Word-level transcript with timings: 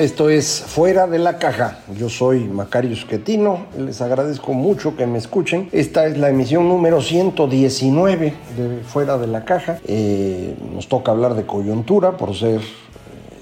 Esto 0.00 0.30
es 0.30 0.62
Fuera 0.66 1.06
de 1.06 1.18
la 1.18 1.36
Caja. 1.36 1.80
Yo 1.94 2.08
soy 2.08 2.44
Macario 2.44 2.90
Esquetino. 2.90 3.66
Les 3.76 4.00
agradezco 4.00 4.54
mucho 4.54 4.96
que 4.96 5.06
me 5.06 5.18
escuchen. 5.18 5.68
Esta 5.72 6.06
es 6.06 6.16
la 6.16 6.30
emisión 6.30 6.66
número 6.70 7.02
119 7.02 8.32
de 8.56 8.82
Fuera 8.82 9.18
de 9.18 9.26
la 9.26 9.44
Caja. 9.44 9.78
Eh, 9.86 10.56
nos 10.74 10.88
toca 10.88 11.12
hablar 11.12 11.34
de 11.34 11.44
coyuntura 11.44 12.16
por 12.16 12.34
ser 12.34 12.62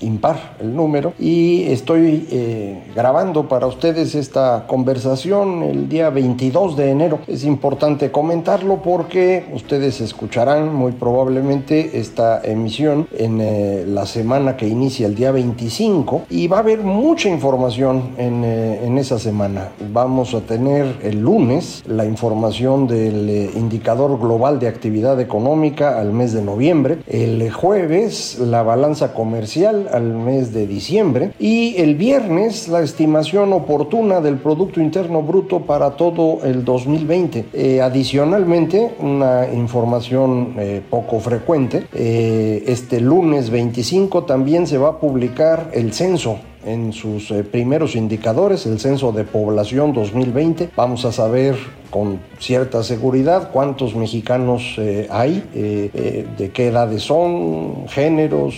impar 0.00 0.56
el 0.60 0.74
número 0.74 1.12
y 1.18 1.64
estoy 1.64 2.26
eh, 2.30 2.82
grabando 2.94 3.48
para 3.48 3.66
ustedes 3.66 4.14
esta 4.14 4.64
conversación 4.66 5.62
el 5.62 5.88
día 5.88 6.10
22 6.10 6.76
de 6.76 6.90
enero. 6.90 7.20
Es 7.26 7.44
importante 7.44 8.10
comentarlo 8.10 8.82
porque 8.82 9.46
ustedes 9.52 10.00
escucharán 10.00 10.74
muy 10.74 10.92
probablemente 10.92 11.98
esta 11.98 12.40
emisión 12.42 13.08
en 13.16 13.40
eh, 13.40 13.84
la 13.86 14.06
semana 14.06 14.56
que 14.56 14.68
inicia 14.68 15.06
el 15.06 15.14
día 15.14 15.30
25 15.32 16.22
y 16.30 16.48
va 16.48 16.58
a 16.58 16.60
haber 16.60 16.80
mucha 16.80 17.28
información 17.28 18.10
en, 18.16 18.44
eh, 18.44 18.84
en 18.84 18.98
esa 18.98 19.18
semana. 19.18 19.68
Vamos 19.92 20.34
a 20.34 20.40
tener 20.40 20.96
el 21.02 21.20
lunes 21.20 21.82
la 21.86 22.04
información 22.04 22.86
del 22.86 23.50
indicador 23.54 24.18
global 24.18 24.58
de 24.58 24.68
actividad 24.68 25.20
económica 25.20 25.98
al 25.98 26.12
mes 26.12 26.32
de 26.32 26.42
noviembre, 26.42 26.98
el 27.06 27.50
jueves 27.50 28.38
la 28.38 28.62
balanza 28.62 29.14
comercial 29.14 29.87
al 29.92 30.14
mes 30.14 30.52
de 30.52 30.66
diciembre 30.66 31.32
y 31.38 31.76
el 31.78 31.94
viernes 31.94 32.68
la 32.68 32.80
estimación 32.80 33.52
oportuna 33.52 34.20
del 34.20 34.36
Producto 34.36 34.80
Interno 34.80 35.22
Bruto 35.22 35.60
para 35.60 35.90
todo 35.90 36.40
el 36.44 36.64
2020. 36.64 37.46
Eh, 37.52 37.80
adicionalmente, 37.80 38.94
una 39.00 39.48
información 39.52 40.54
eh, 40.58 40.82
poco 40.88 41.20
frecuente, 41.20 41.86
eh, 41.92 42.64
este 42.66 43.00
lunes 43.00 43.50
25 43.50 44.24
también 44.24 44.66
se 44.66 44.78
va 44.78 44.88
a 44.90 44.98
publicar 44.98 45.70
el 45.72 45.92
censo 45.92 46.38
en 46.68 46.92
sus 46.92 47.30
eh, 47.30 47.44
primeros 47.44 47.96
indicadores, 47.96 48.66
el 48.66 48.78
censo 48.78 49.12
de 49.12 49.24
población 49.24 49.92
2020. 49.92 50.70
Vamos 50.76 51.04
a 51.04 51.12
saber 51.12 51.56
con 51.90 52.20
cierta 52.38 52.82
seguridad 52.82 53.50
cuántos 53.50 53.96
mexicanos 53.96 54.74
eh, 54.76 55.08
hay, 55.10 55.42
eh, 55.54 56.26
de 56.36 56.50
qué 56.50 56.66
edades 56.66 57.02
son, 57.02 57.88
géneros, 57.88 58.56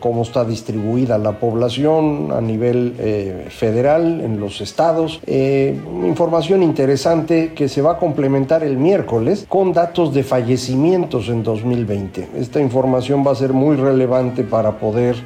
cómo 0.00 0.22
está 0.22 0.46
distribuida 0.46 1.18
la 1.18 1.32
población 1.38 2.32
a 2.32 2.40
nivel 2.40 2.94
federal 3.50 4.22
en 4.22 4.40
los 4.40 4.62
estados. 4.62 5.20
información 5.26 6.62
interesante 6.62 7.52
que 7.54 7.68
se 7.68 7.82
va 7.82 7.92
a 7.92 7.98
complementar 7.98 8.62
el 8.64 8.78
miércoles 8.78 9.44
con 9.46 9.74
datos 9.74 10.14
de 10.14 10.22
fallecimientos 10.22 11.28
en 11.28 11.42
2020. 11.42 12.28
Esta 12.36 12.60
información 12.60 13.22
va 13.26 13.32
a 13.32 13.34
ser 13.34 13.52
muy 13.52 13.76
relevante 13.76 14.42
para 14.42 14.78
poder 14.78 15.16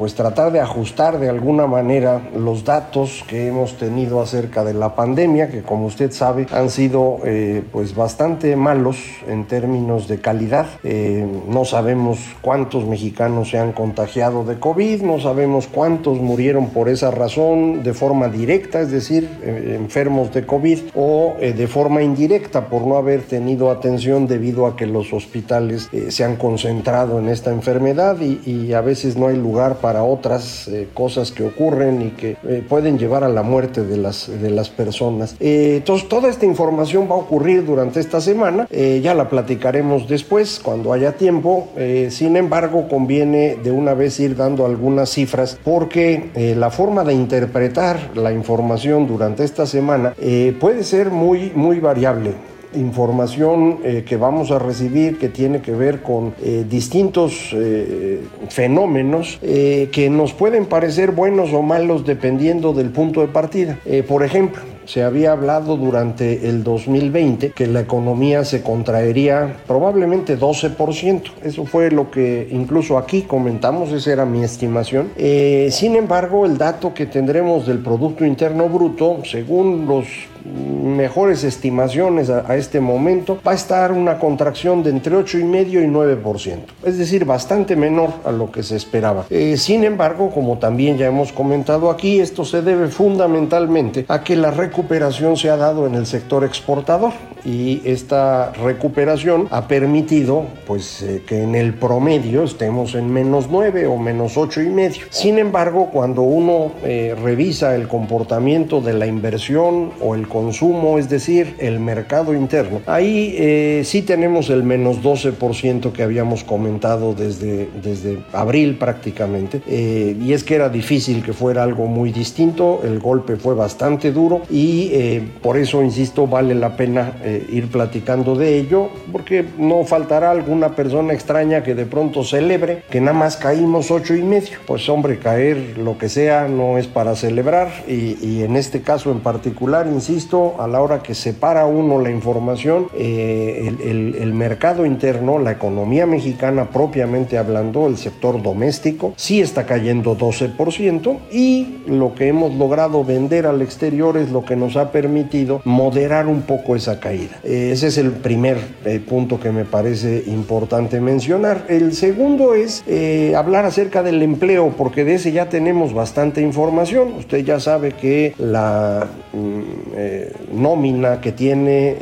pues 0.00 0.14
tratar 0.14 0.50
de 0.50 0.60
ajustar 0.60 1.18
de 1.18 1.28
alguna 1.28 1.66
manera 1.66 2.22
los 2.34 2.64
datos 2.64 3.22
que 3.28 3.48
hemos 3.48 3.76
tenido 3.76 4.22
acerca 4.22 4.64
de 4.64 4.72
la 4.72 4.94
pandemia, 4.94 5.50
que 5.50 5.60
como 5.60 5.84
usted 5.84 6.10
sabe 6.10 6.46
han 6.52 6.70
sido 6.70 7.18
eh, 7.26 7.62
pues 7.70 7.94
bastante 7.94 8.56
malos 8.56 8.96
en 9.28 9.44
términos 9.44 10.08
de 10.08 10.18
calidad. 10.18 10.64
Eh, 10.84 11.28
no 11.50 11.66
sabemos 11.66 12.18
cuántos 12.40 12.86
mexicanos 12.86 13.50
se 13.50 13.58
han 13.58 13.72
contagiado 13.72 14.42
de 14.42 14.58
COVID, 14.58 15.02
no 15.02 15.20
sabemos 15.20 15.66
cuántos 15.66 16.18
murieron 16.18 16.70
por 16.70 16.88
esa 16.88 17.10
razón 17.10 17.82
de 17.82 17.92
forma 17.92 18.28
directa, 18.28 18.80
es 18.80 18.90
decir, 18.90 19.28
eh, 19.42 19.76
enfermos 19.78 20.32
de 20.32 20.46
COVID, 20.46 20.78
o 20.94 21.34
de 21.38 21.66
forma 21.66 22.00
indirecta 22.00 22.68
por 22.68 22.86
no 22.86 22.96
haber 22.96 23.24
tenido 23.24 23.70
atención 23.70 24.26
debido 24.26 24.64
a 24.66 24.76
que 24.76 24.86
los 24.86 25.12
hospitales 25.12 25.90
se 26.08 26.24
han 26.24 26.36
concentrado 26.36 27.18
en 27.18 27.28
esta 27.28 27.50
enfermedad 27.50 28.16
y, 28.22 28.40
y 28.50 28.72
a 28.72 28.80
veces 28.80 29.18
no 29.18 29.26
hay 29.26 29.36
lugar 29.36 29.76
para 29.76 29.89
para 29.90 30.04
otras 30.04 30.68
eh, 30.68 30.86
cosas 30.94 31.32
que 31.32 31.42
ocurren 31.42 32.00
y 32.00 32.10
que 32.10 32.36
eh, 32.46 32.62
pueden 32.68 32.96
llevar 32.96 33.24
a 33.24 33.28
la 33.28 33.42
muerte 33.42 33.82
de 33.82 33.96
las, 33.96 34.30
de 34.40 34.48
las 34.48 34.70
personas. 34.70 35.34
Eh, 35.40 35.78
entonces, 35.78 36.08
toda 36.08 36.28
esta 36.28 36.46
información 36.46 37.08
va 37.10 37.16
a 37.16 37.18
ocurrir 37.18 37.66
durante 37.66 37.98
esta 37.98 38.20
semana, 38.20 38.68
ya 38.70 39.14
la 39.14 39.28
platicaremos 39.28 40.06
después, 40.06 40.60
cuando 40.62 40.92
haya 40.92 41.16
tiempo. 41.16 41.70
sin 42.10 42.36
embargo, 42.36 42.86
conviene 42.88 43.56
de 43.56 43.72
una 43.72 43.94
vez 43.94 44.20
ir 44.20 44.36
dando 44.36 44.64
algunas 44.64 45.10
cifras 45.10 45.58
porque 45.64 46.30
la 46.56 46.70
forma 46.70 47.02
de 47.02 47.14
interpretar 47.14 48.10
la 48.14 48.32
información 48.32 49.08
durante 49.08 49.42
esta 49.42 49.66
semana 49.66 50.14
puede 50.60 50.84
ser 50.84 51.10
muy, 51.10 51.50
muy 51.54 51.80
variable 51.80 52.34
información 52.74 53.78
eh, 53.84 54.04
que 54.06 54.16
vamos 54.16 54.50
a 54.50 54.58
recibir 54.58 55.18
que 55.18 55.28
tiene 55.28 55.60
que 55.60 55.72
ver 55.72 56.02
con 56.02 56.34
eh, 56.42 56.64
distintos 56.68 57.50
eh, 57.52 58.22
fenómenos 58.48 59.38
que 59.40 60.08
nos 60.10 60.32
pueden 60.32 60.66
parecer 60.66 61.12
buenos 61.12 61.52
o 61.52 61.62
malos 61.62 62.04
dependiendo 62.04 62.72
del 62.72 62.90
punto 62.90 63.20
de 63.20 63.28
partida. 63.28 63.78
por 64.06 64.22
ejemplo, 64.24 64.62
se 64.84 65.02
había 65.02 65.32
hablado 65.32 65.76
durante 65.76 66.48
el 66.48 66.64
2020 66.64 67.50
que 67.50 67.66
la 67.66 67.80
economía 67.80 68.44
se 68.44 68.62
contraería 68.62 69.56
probablemente 69.66 70.38
12%. 70.38 71.22
Eso 71.42 71.64
fue 71.64 71.90
lo 71.90 72.10
que 72.10 72.48
incluso 72.50 72.98
aquí 72.98 73.22
comentamos, 73.22 73.92
esa 73.92 74.12
era 74.12 74.24
mi 74.24 74.42
estimación. 74.42 75.10
sin 75.16 75.96
embargo, 75.96 76.46
el 76.46 76.58
dato 76.58 76.94
que 76.94 77.06
tendremos 77.06 77.66
del 77.66 77.78
Producto 77.78 78.24
Interno 78.24 78.68
Bruto, 78.68 79.18
según 79.24 79.86
los 79.86 80.06
mejores 80.44 81.44
estimaciones 81.44 82.30
a, 82.30 82.56
este 82.56 82.80
momento, 82.80 83.38
va 83.46 83.52
a 83.52 83.54
estar 83.54 83.92
una 83.92 84.18
contracción 84.18 84.82
de 84.82 84.90
entre 84.90 85.16
8,5 85.16 85.84
y 85.84 85.86
9%, 85.86 86.58
es 86.84 86.98
decir, 86.98 87.24
bastante 87.24 87.76
menor 87.76 88.10
a 88.24 88.32
lo 88.32 88.50
que 88.50 88.62
se 88.62 88.76
esperaba. 88.76 89.26
Eh, 89.30 89.56
sin 89.56 89.84
embargo, 89.84 90.30
como 90.30 90.58
también 90.58 90.96
ya 90.96 91.06
hemos 91.06 91.32
comentado 91.32 91.90
aquí, 91.90 92.20
esto 92.20 92.44
se 92.44 92.62
debe 92.62 92.88
fundamentalmente 92.88 94.04
a 94.08 94.22
que 94.22 94.36
la 94.36 94.50
recuperación 94.50 95.36
se 95.36 95.50
ha 95.50 95.56
dado 95.56 95.86
en 95.86 95.94
el 95.94 96.06
sector 96.06 96.44
exportador 96.44 97.12
y 97.44 97.82
esta 97.84 98.52
recuperación 98.52 99.48
ha 99.50 99.66
permitido 99.68 100.46
pues 100.66 101.02
eh, 101.02 101.22
que 101.26 101.42
en 101.42 101.54
el 101.54 101.74
promedio 101.74 102.44
estemos 102.44 102.94
en 102.94 103.12
menos 103.12 103.48
9 103.50 103.86
o 103.86 103.98
menos 103.98 104.36
8 104.36 104.62
y 104.62 104.68
medio. 104.68 105.06
Sin 105.10 105.38
embargo, 105.38 105.90
cuando 105.92 106.22
uno 106.22 106.72
eh, 106.84 107.14
revisa 107.20 107.74
el 107.74 107.88
comportamiento 107.88 108.80
de 108.80 108.92
la 108.92 109.06
inversión 109.06 109.92
o 110.00 110.14
el 110.14 110.28
consumo, 110.28 110.98
es 110.98 111.08
decir, 111.08 111.56
el 111.58 111.80
mercado 111.80 112.34
interno, 112.34 112.80
ahí 112.86 113.34
eh, 113.38 113.82
sí 113.84 114.02
tenemos 114.02 114.50
el 114.50 114.62
menos 114.62 115.02
12% 115.02 115.92
que 115.92 116.02
habíamos 116.02 116.44
comentado 116.44 117.14
desde, 117.14 117.68
desde 117.82 118.18
abril 118.32 118.76
prácticamente. 118.76 119.62
Y 119.68 120.32
es 120.32 120.44
que 120.44 120.54
era 120.54 120.68
difícil 120.68 121.22
que 121.22 121.32
fuera 121.32 121.62
algo 121.62 121.86
muy 121.86 122.12
distinto, 122.12 122.80
el 122.84 122.98
golpe 122.98 123.36
fue 123.36 123.54
bastante 123.54 124.12
duro 124.12 124.42
y 124.50 125.20
por 125.42 125.56
eso, 125.56 125.82
insisto, 125.82 126.26
vale 126.26 126.54
la 126.54 126.76
pena 126.76 127.12
ir 127.38 127.68
platicando 127.70 128.34
de 128.34 128.58
ello, 128.58 128.90
porque 129.12 129.44
no 129.58 129.84
faltará 129.84 130.30
alguna 130.30 130.74
persona 130.76 131.12
extraña 131.12 131.62
que 131.62 131.74
de 131.74 131.86
pronto 131.86 132.24
celebre 132.24 132.82
que 132.90 133.00
nada 133.00 133.16
más 133.16 133.36
caímos 133.36 133.90
ocho 133.90 134.14
y 134.14 134.22
medio. 134.22 134.58
Pues 134.66 134.88
hombre, 134.88 135.18
caer 135.18 135.78
lo 135.78 135.98
que 135.98 136.08
sea 136.08 136.48
no 136.48 136.78
es 136.78 136.86
para 136.86 137.16
celebrar 137.16 137.68
y, 137.86 138.16
y 138.20 138.42
en 138.42 138.56
este 138.56 138.82
caso 138.82 139.10
en 139.10 139.20
particular, 139.20 139.86
insisto, 139.86 140.56
a 140.58 140.66
la 140.66 140.80
hora 140.80 141.02
que 141.02 141.14
separa 141.14 141.66
uno 141.66 142.00
la 142.00 142.10
información, 142.10 142.88
eh, 142.94 143.74
el, 143.84 144.34
mercado 144.34 144.86
interno, 144.86 145.38
la 145.38 145.52
economía 145.52 146.06
mexicana 146.06 146.70
propiamente 146.70 147.36
hablando, 147.36 147.86
el 147.86 147.96
sector 147.96 148.42
doméstico, 148.42 149.12
sí 149.16 149.40
está 149.40 149.66
cayendo 149.66 150.16
12% 150.16 151.18
y 151.30 151.82
lo 151.86 152.14
que 152.14 152.28
hemos 152.28 152.54
logrado 152.54 153.04
vender 153.04 153.46
al 153.46 153.60
exterior 153.60 154.16
es 154.16 154.30
lo 154.30 154.44
que 154.44 154.56
nos 154.56 154.76
ha 154.76 154.92
permitido 154.92 155.60
moderar 155.64 156.26
un 156.26 156.42
poco 156.42 156.76
esa 156.76 157.00
caída. 157.00 157.19
Eh, 157.42 157.70
ese 157.72 157.88
es 157.88 157.98
el 157.98 158.12
primer 158.12 158.58
eh, 158.84 159.00
punto 159.00 159.40
que 159.40 159.50
me 159.50 159.64
parece 159.64 160.24
importante 160.26 161.00
mencionar. 161.00 161.66
El 161.68 161.94
segundo 161.94 162.54
es 162.54 162.82
eh, 162.86 163.34
hablar 163.36 163.64
acerca 163.64 164.02
del 164.02 164.22
empleo, 164.22 164.74
porque 164.76 165.04
de 165.04 165.14
ese 165.14 165.32
ya 165.32 165.48
tenemos 165.48 165.92
bastante 165.92 166.40
información. 166.40 167.14
Usted 167.18 167.44
ya 167.44 167.60
sabe 167.60 167.92
que 167.92 168.34
la 168.38 169.08
mm, 169.32 170.60
nómina 170.60 171.20
que 171.20 171.32
tiene 171.32 171.96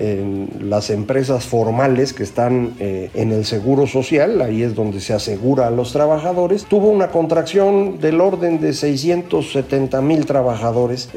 las 0.61 0.91
empresas 0.91 1.45
formales 1.45 2.13
que 2.13 2.23
están 2.23 2.75
en 2.79 3.33
el 3.33 3.45
seguro 3.45 3.87
social, 3.87 4.41
ahí 4.41 4.63
es 4.63 4.75
donde 4.75 5.01
se 5.01 5.15
asegura 5.15 5.67
a 5.67 5.71
los 5.71 5.93
trabajadores, 5.93 6.65
tuvo 6.65 6.89
una 6.89 7.09
contracción 7.09 7.99
del 7.99 8.21
orden 8.21 8.61
de 8.61 8.73
670 8.73 10.01
mil 10.01 10.27
trabajadores 10.27 11.09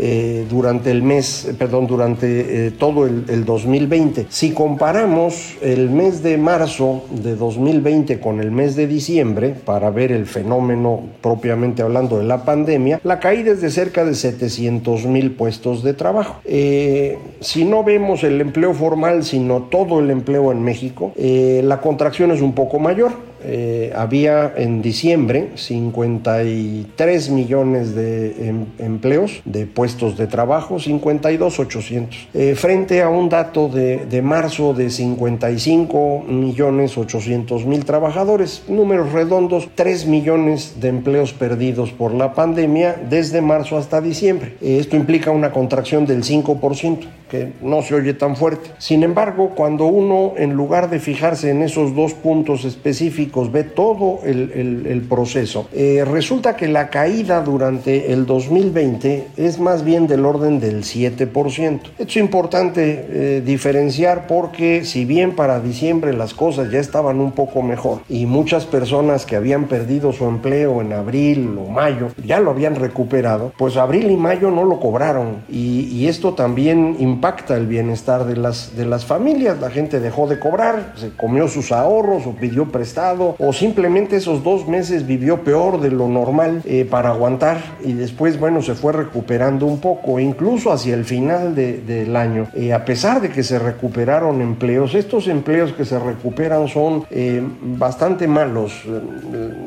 durante 0.49 0.91
el 0.91 1.03
mes, 1.03 1.49
perdón, 1.57 1.87
durante 1.87 2.71
todo 2.71 3.05
el 3.05 3.45
2020. 3.45 3.90
Si 4.29 4.53
comparamos 4.53 5.57
el 5.61 5.89
mes 5.89 6.23
de 6.23 6.37
marzo 6.37 7.03
de 7.09 7.35
2020 7.35 8.21
con 8.21 8.39
el 8.39 8.49
mes 8.49 8.77
de 8.77 8.87
diciembre, 8.87 9.53
para 9.65 9.89
ver 9.89 10.13
el 10.13 10.27
fenómeno 10.27 11.01
propiamente 11.19 11.81
hablando 11.81 12.17
de 12.17 12.23
la 12.23 12.45
pandemia, 12.45 13.01
la 13.03 13.19
caída 13.19 13.51
es 13.51 13.59
de 13.59 13.69
cerca 13.69 14.05
de 14.05 14.15
700 14.15 15.05
mil 15.07 15.31
puestos 15.31 15.83
de 15.83 15.93
trabajo. 15.93 16.39
Eh, 16.45 17.17
si 17.41 17.65
no 17.65 17.83
vemos 17.83 18.23
el 18.23 18.39
empleo 18.39 18.73
formal, 18.73 19.25
sino 19.25 19.63
todo 19.63 19.99
el 19.99 20.09
empleo 20.09 20.53
en 20.53 20.63
México, 20.63 21.11
eh, 21.17 21.59
la 21.61 21.81
contracción 21.81 22.31
es 22.31 22.41
un 22.41 22.53
poco 22.53 22.79
mayor. 22.79 23.11
Eh, 23.43 23.91
había 23.95 24.53
en 24.55 24.81
diciembre 24.81 25.49
53 25.55 27.29
millones 27.29 27.95
de 27.95 28.47
em, 28.47 28.65
empleos, 28.79 29.41
de 29.45 29.65
puestos 29.65 30.17
de 30.17 30.27
trabajo, 30.27 30.79
52 30.79 31.59
800, 31.59 32.27
eh, 32.33 32.55
frente 32.55 33.01
a 33.01 33.09
un 33.09 33.29
dato 33.29 33.67
de, 33.67 34.05
de, 34.05 34.21
marzo 34.21 34.73
de 34.73 34.89
55 34.89 36.25
millones 36.27 36.97
800 36.97 37.65
mil 37.65 37.85
trabajadores, 37.85 38.63
números 38.67 39.11
redondos, 39.11 39.69
3 39.75 40.05
millones 40.05 40.75
de 40.79 40.89
empleos 40.89 41.33
perdidos 41.33 41.91
por 41.91 42.13
la 42.13 42.33
pandemia 42.33 42.95
desde 43.09 43.41
marzo 43.41 43.77
hasta 43.77 44.01
diciembre. 44.01 44.55
Eh, 44.61 44.77
esto 44.79 44.95
implica 44.95 45.31
una 45.31 45.51
contracción 45.51 46.05
del 46.05 46.23
5% 46.23 46.99
que 47.31 47.53
no 47.61 47.81
se 47.81 47.95
oye 47.95 48.13
tan 48.13 48.35
fuerte. 48.35 48.71
Sin 48.77 49.03
embargo, 49.03 49.53
cuando 49.55 49.85
uno, 49.85 50.33
en 50.35 50.51
lugar 50.51 50.89
de 50.89 50.99
fijarse 50.99 51.49
en 51.49 51.61
esos 51.61 51.95
dos 51.95 52.13
puntos 52.13 52.65
específicos, 52.65 53.53
ve 53.53 53.63
todo 53.63 54.19
el, 54.25 55.05
proceso, 55.09 55.67
eh, 55.73 56.03
resulta 56.05 56.57
que 56.57 56.67
la 56.67 56.89
caída 56.89 57.41
durante 57.41 58.11
el 58.11 58.25
2020 58.25 59.27
es 59.37 59.59
más 59.59 59.85
bien 59.85 60.07
del 60.07 60.25
orden 60.25 60.59
del 60.59 60.83
7%. 60.83 61.79
Esto 61.91 62.03
es 62.03 62.17
importante 62.17 63.05
eh, 63.09 63.41
diferenciar 63.43 64.27
porque 64.27 64.83
si 64.83 65.05
bien 65.05 65.35
para 65.35 65.61
diciembre 65.61 66.11
las 66.13 66.33
cosas 66.33 66.69
ya 66.69 66.79
estaban 66.79 67.21
un 67.21 67.31
poco 67.31 67.61
mejor 67.61 68.01
y 68.09 68.25
muchas 68.25 68.65
personas 68.65 69.25
que 69.25 69.37
habían 69.37 69.65
perdido 69.65 70.11
su 70.11 70.25
empleo 70.25 70.81
en 70.81 70.91
abril 70.91 71.57
o 71.57 71.69
mayo 71.69 72.09
ya 72.25 72.41
lo 72.41 72.51
habían 72.51 72.75
recuperado, 72.75 73.53
pues 73.57 73.77
abril 73.77 74.11
y 74.11 74.17
mayo 74.17 74.51
no 74.51 74.65
lo 74.65 74.79
cobraron 74.81 75.43
y, 75.49 75.87
y 75.91 76.07
esto 76.07 76.33
también 76.33 76.97
impacta 77.21 77.55
el 77.55 77.67
bienestar 77.67 78.25
de 78.25 78.35
las, 78.35 78.75
de 78.75 78.83
las 78.83 79.05
familias. 79.05 79.59
La 79.59 79.69
gente 79.69 79.99
dejó 79.99 80.25
de 80.25 80.39
cobrar, 80.39 80.93
se 80.95 81.11
comió 81.11 81.47
sus 81.47 81.71
ahorros 81.71 82.25
o 82.25 82.31
pidió 82.31 82.71
prestado 82.71 83.35
o 83.37 83.53
simplemente 83.53 84.15
esos 84.15 84.43
dos 84.43 84.67
meses 84.67 85.05
vivió 85.05 85.43
peor 85.43 85.79
de 85.81 85.91
lo 85.91 86.07
normal 86.07 86.63
eh, 86.65 86.83
para 86.83 87.09
aguantar 87.09 87.59
y 87.85 87.93
después, 87.93 88.39
bueno, 88.39 88.63
se 88.63 88.73
fue 88.73 88.93
recuperando 88.93 89.67
un 89.67 89.79
poco, 89.79 90.19
incluso 90.19 90.71
hacia 90.71 90.95
el 90.95 91.05
final 91.05 91.53
de, 91.53 91.81
del 91.81 92.15
año. 92.15 92.47
Eh, 92.55 92.73
a 92.73 92.85
pesar 92.85 93.21
de 93.21 93.29
que 93.29 93.43
se 93.43 93.59
recuperaron 93.59 94.41
empleos, 94.41 94.95
estos 94.95 95.27
empleos 95.27 95.73
que 95.73 95.85
se 95.85 95.99
recuperan 95.99 96.67
son 96.69 97.05
eh, 97.11 97.39
bastante 97.77 98.27
malos. 98.27 98.81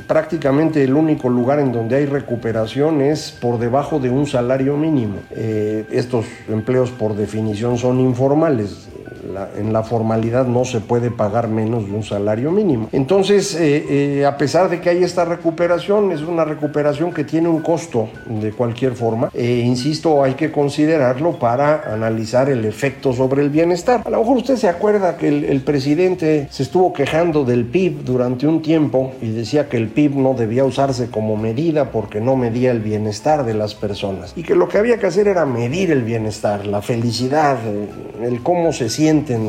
prácticamente 0.09 0.83
el 0.83 0.95
único 0.95 1.29
lugar 1.29 1.61
en 1.61 1.71
donde 1.71 1.95
hay 1.95 2.07
recuperación 2.07 3.01
es 3.01 3.31
por 3.31 3.61
debajo 3.61 4.01
de 4.01 4.11
un 4.11 4.27
salario 4.27 4.77
mínimo. 4.77 5.19
estos 5.31 6.27
empleos 6.49 6.91
por 6.91 7.15
definición 7.15 7.44
son 7.77 8.01
informales. 8.01 8.89
En 9.57 9.73
la 9.73 9.83
formalidad 9.83 10.47
no 10.47 10.65
se 10.65 10.81
puede 10.81 11.11
pagar 11.11 11.49
menos 11.49 11.87
de 11.87 11.93
un 11.93 12.03
salario 12.03 12.51
mínimo. 12.51 12.89
Entonces, 12.93 13.55
eh, 13.55 13.85
eh, 14.21 14.27
a 14.27 14.37
pesar 14.37 14.69
de 14.71 14.81
que 14.81 14.91
hay 14.91 15.03
esta 15.03 15.25
recuperación, 15.25 16.13
es 16.13 16.23
una 16.23 16.45
recuperación 16.45 17.13
que 17.13 17.25
tiene 17.25 17.49
un 17.49 17.61
costo 17.61 18.09
de 18.27 18.53
cualquier 18.53 18.93
forma. 18.93 19.31
E 19.35 19.61
insisto, 19.61 20.23
hay 20.23 20.35
que 20.35 20.51
considerarlo 20.51 21.39
para 21.39 21.93
analizar 21.93 22.49
el 22.49 22.65
efecto 22.65 23.13
sobre 23.13 23.43
el 23.43 23.51
bienestar. 23.51 24.03
A 24.05 24.11
lo 24.11 24.19
mejor 24.19 24.39
usted 24.39 24.57
se 24.57 24.69
acuerda 24.69 25.17
que 25.17 25.29
el, 25.29 25.45
el 25.45 25.61
presidente 25.63 26.49
se 26.51 26.63
estuvo 26.63 26.93
quejando 26.93 27.45
del 27.45 27.65
PIB 27.65 28.05
durante 28.05 28.47
un 28.47 28.63
tiempo 28.63 29.13
y 29.21 29.31
decía 29.31 29.69
que 29.69 29.77
el 29.77 29.89
PIB 29.89 30.17
no 30.17 30.35
debía 30.35 30.65
usarse 30.65 31.11
como 31.11 31.37
medida 31.37 31.91
porque 31.91 32.21
no 32.21 32.37
medía 32.37 32.71
el 32.71 32.81
bienestar 32.81 33.45
de 33.45 33.55
las 33.55 33.75
personas 33.75 34.33
y 34.37 34.43
que 34.43 34.55
lo 34.55 34.69
que 34.69 34.79
había 34.79 34.99
que 34.99 35.07
hacer 35.07 35.29
era 35.29 35.45
medir 35.47 35.91
el 35.91 36.03
bienestar, 36.03 36.67
la 36.67 36.83
felicidad 36.83 37.59
el 38.23 38.43
cómo 38.43 38.73
se 38.73 38.89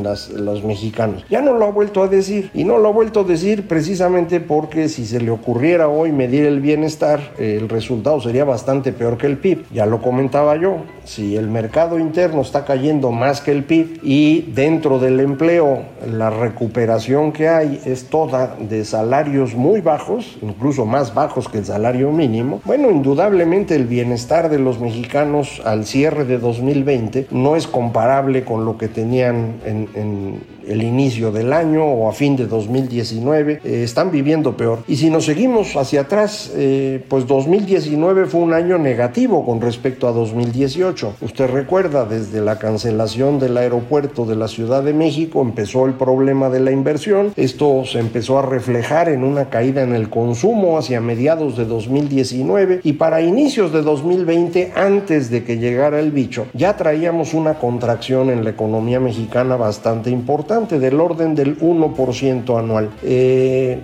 las, 0.04 0.30
los 0.30 0.64
mexicanos. 0.64 1.26
Ya 1.30 1.42
no 1.42 1.54
lo 1.54 1.66
ha 1.66 1.72
vuelto 1.72 2.04
a 2.04 2.08
decir 2.08 2.50
y 2.54 2.64
no 2.64 2.78
lo 2.78 2.90
ha 2.90 2.92
vuelto 2.92 3.22
a 3.22 3.24
decir 3.24 3.68
precisamente 3.68 4.40
porque 4.40 4.90
si 4.90 5.06
se 5.06 5.20
le 5.20 5.32
ocurriera 5.32 5.88
hoy 5.88 6.12
medir 6.12 6.46
el 6.46 6.60
bienestar, 6.60 7.34
el 7.38 7.70
resultado 7.70 8.22
sería 8.22 8.44
bastante 8.46 8.92
peor 8.92 9.18
que 9.18 9.28
el 9.28 9.38
PIB. 9.38 9.66
Ya 9.72 9.86
lo 9.86 10.02
comentaba 10.02 10.56
yo, 10.56 10.78
si 11.06 11.38
el 11.38 11.48
mercado 11.48 12.00
interno 12.00 12.42
está 12.42 12.66
cayendo 12.66 13.12
más 13.12 13.42
que 13.42 13.52
el 13.52 13.64
PIB 13.64 14.00
y 14.04 14.42
dentro 14.54 15.00
del 15.00 15.20
empleo 15.20 15.84
la 16.12 16.30
recuperación 16.30 17.32
que 17.32 17.48
hay 17.48 17.80
es 17.86 18.06
toda 18.10 18.56
de 18.60 18.84
salarios 18.86 19.56
muy 19.56 19.82
bajos, 19.82 20.38
incluso 20.42 20.86
más 20.86 21.14
bajos 21.14 21.48
que 21.48 21.60
el 21.60 21.66
salario 21.66 22.12
mínimo, 22.12 22.62
bueno, 22.66 22.90
indudablemente 22.90 23.76
el 23.76 23.86
bienestar 23.86 24.50
de 24.50 24.60
los 24.60 24.80
mexicanos 24.80 25.62
al 25.64 25.86
cierre 25.86 26.26
de 26.26 26.40
2020 26.40 27.28
no 27.32 27.56
es 27.56 27.68
comparable 27.68 28.44
con 28.44 28.66
lo 28.66 28.78
que 28.78 28.88
tenían 28.88 29.56
en, 29.66 30.56
el 30.68 30.84
inicio 30.84 31.32
del 31.32 31.54
año 31.54 31.84
o 31.86 32.10
a 32.10 32.14
fin 32.14 32.36
de 32.36 32.48
2019, 32.48 33.62
eh, 33.64 33.84
están 33.84 34.12
viviendo 34.12 34.58
peor. 34.58 34.80
Y 34.88 34.98
si 34.98 35.10
nos 35.10 35.26
seguimos 35.26 35.76
hacia 35.76 36.02
atrás, 36.02 36.52
eh, 36.56 37.04
pues 37.08 37.28
2019 37.28 38.26
fue 38.26 38.42
un 38.42 38.54
año 38.54 38.78
negativo 38.78 39.46
con 39.46 39.62
respecto 39.62 40.08
a 40.08 40.12
2018. 40.12 41.16
Usted 41.22 41.50
recuerda, 41.50 42.06
desde 42.06 42.42
la 42.42 42.60
cancelación 42.60 43.40
del 43.40 43.58
aeropuerto 43.58 44.26
de 44.26 44.36
la 44.36 44.48
Ciudad 44.48 44.84
de 44.84 44.94
México 44.94 45.42
empezó 45.42 45.86
el 45.86 45.94
problema 45.94 46.50
de 46.50 46.60
la 46.60 46.72
inversión. 46.72 47.34
Esto 47.36 47.84
se 47.86 48.00
empezó 48.00 48.40
a 48.40 48.42
reflejar 48.42 49.10
en 49.10 49.24
una 49.24 49.50
caída 49.50 49.84
en 49.84 49.96
el 49.96 50.10
consumo 50.10 50.78
hacia 50.78 51.02
mediados 51.02 51.58
de 51.58 51.66
2019 51.66 52.82
y 52.84 52.94
para 52.94 53.22
inicios 53.22 53.72
de 53.72 53.82
2020, 53.82 54.74
antes 54.76 55.30
de 55.30 55.44
que 55.44 55.58
llegara 55.58 56.00
el 56.00 56.12
bicho, 56.12 56.48
ya 56.54 56.78
traíamos 56.78 57.34
una 57.34 57.56
contracción 57.56 58.30
en 58.30 58.44
la 58.44 58.52
economía 58.52 59.00
mexicana 59.00 59.56
bastante 59.56 60.10
importante, 60.10 60.55
del 60.80 61.00
orden 61.00 61.36
del 61.36 61.60
1% 61.60 62.58
anual. 62.58 62.90
Eh, 63.04 63.78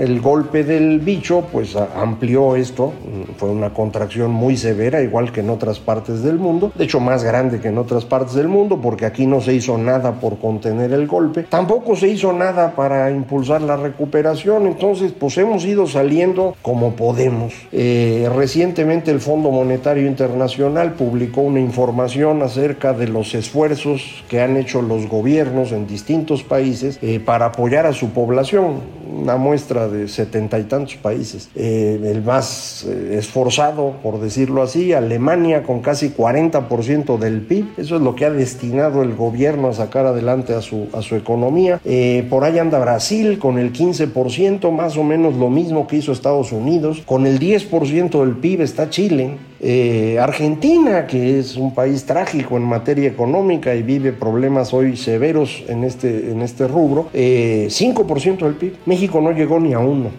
el 0.00 0.20
golpe 0.22 0.64
del 0.64 0.98
bicho 1.00 1.44
pues 1.52 1.76
amplió 1.76 2.56
esto, 2.56 2.94
fue 3.36 3.50
una 3.50 3.74
contracción 3.74 4.30
muy 4.30 4.56
severa, 4.56 5.02
igual 5.02 5.30
que 5.30 5.40
en 5.40 5.50
otras 5.50 5.78
partes 5.78 6.22
del 6.22 6.38
mundo, 6.38 6.72
de 6.74 6.84
hecho 6.84 7.00
más 7.00 7.22
grande 7.22 7.60
que 7.60 7.68
en 7.68 7.76
otras 7.76 8.06
partes 8.06 8.34
del 8.34 8.48
mundo, 8.48 8.80
porque 8.80 9.04
aquí 9.04 9.26
no 9.26 9.42
se 9.42 9.52
hizo 9.52 9.76
nada 9.76 10.12
por 10.12 10.38
contener 10.38 10.92
el 10.92 11.06
golpe, 11.06 11.42
tampoco 11.42 11.96
se 11.96 12.08
hizo 12.08 12.32
nada 12.32 12.74
para 12.74 13.10
impulsar 13.10 13.60
la 13.60 13.76
recuperación, 13.76 14.66
entonces 14.66 15.12
pues 15.12 15.36
hemos 15.36 15.66
ido 15.66 15.86
saliendo 15.86 16.56
como 16.62 16.92
podemos. 16.92 17.52
Eh, 17.70 18.26
recientemente 18.34 19.10
el 19.10 19.20
Fondo 19.20 19.50
Monetario 19.50 20.06
Internacional 20.06 20.94
publicó 20.94 21.42
una 21.42 21.60
información 21.60 22.42
acerca 22.42 22.94
de 22.94 23.06
los 23.06 23.34
esfuerzos 23.34 24.24
que 24.28 24.40
han 24.40 24.56
hecho 24.56 24.80
los 24.80 25.08
gobiernos 25.08 25.72
en 25.72 25.86
distintos 25.86 26.42
países 26.42 26.98
eh, 27.02 27.20
para 27.20 27.46
apoyar 27.46 27.84
a 27.84 27.92
su 27.92 28.10
población 28.10 28.99
una 29.10 29.36
muestra 29.36 29.88
de 29.88 30.08
setenta 30.08 30.58
y 30.58 30.64
tantos 30.64 30.96
países. 30.96 31.50
Eh, 31.54 32.00
el 32.04 32.22
más 32.22 32.84
eh, 32.88 33.16
esforzado, 33.18 33.94
por 34.02 34.20
decirlo 34.20 34.62
así, 34.62 34.92
Alemania 34.92 35.62
con 35.62 35.80
casi 35.80 36.10
40% 36.10 37.18
del 37.18 37.40
PIB. 37.42 37.66
Eso 37.76 37.96
es 37.96 38.02
lo 38.02 38.14
que 38.14 38.24
ha 38.24 38.30
destinado 38.30 39.02
el 39.02 39.14
gobierno 39.14 39.68
a 39.68 39.72
sacar 39.72 40.06
adelante 40.06 40.54
a 40.54 40.62
su, 40.62 40.88
a 40.92 41.02
su 41.02 41.16
economía. 41.16 41.80
Eh, 41.84 42.26
por 42.30 42.44
ahí 42.44 42.58
anda 42.58 42.78
Brasil 42.78 43.38
con 43.38 43.58
el 43.58 43.72
15%, 43.72 44.70
más 44.70 44.96
o 44.96 45.04
menos 45.04 45.34
lo 45.36 45.50
mismo 45.50 45.86
que 45.86 45.96
hizo 45.96 46.12
Estados 46.12 46.52
Unidos. 46.52 47.02
Con 47.06 47.26
el 47.26 47.38
10% 47.38 48.20
del 48.20 48.36
PIB 48.36 48.62
está 48.62 48.90
Chile. 48.90 49.49
Eh, 49.62 50.18
Argentina, 50.18 51.06
que 51.06 51.38
es 51.38 51.56
un 51.56 51.74
país 51.74 52.06
trágico 52.06 52.56
en 52.56 52.62
materia 52.62 53.08
económica 53.08 53.74
y 53.74 53.82
vive 53.82 54.12
problemas 54.12 54.72
hoy 54.72 54.96
severos 54.96 55.62
en 55.68 55.84
este, 55.84 56.30
en 56.30 56.40
este 56.40 56.66
rubro, 56.66 57.08
eh, 57.12 57.66
5% 57.68 58.38
del 58.46 58.54
PIB. 58.54 58.76
México 58.86 59.20
no 59.20 59.32
llegó 59.32 59.60
ni 59.60 59.74
a 59.74 59.78
uno. 59.78 60.10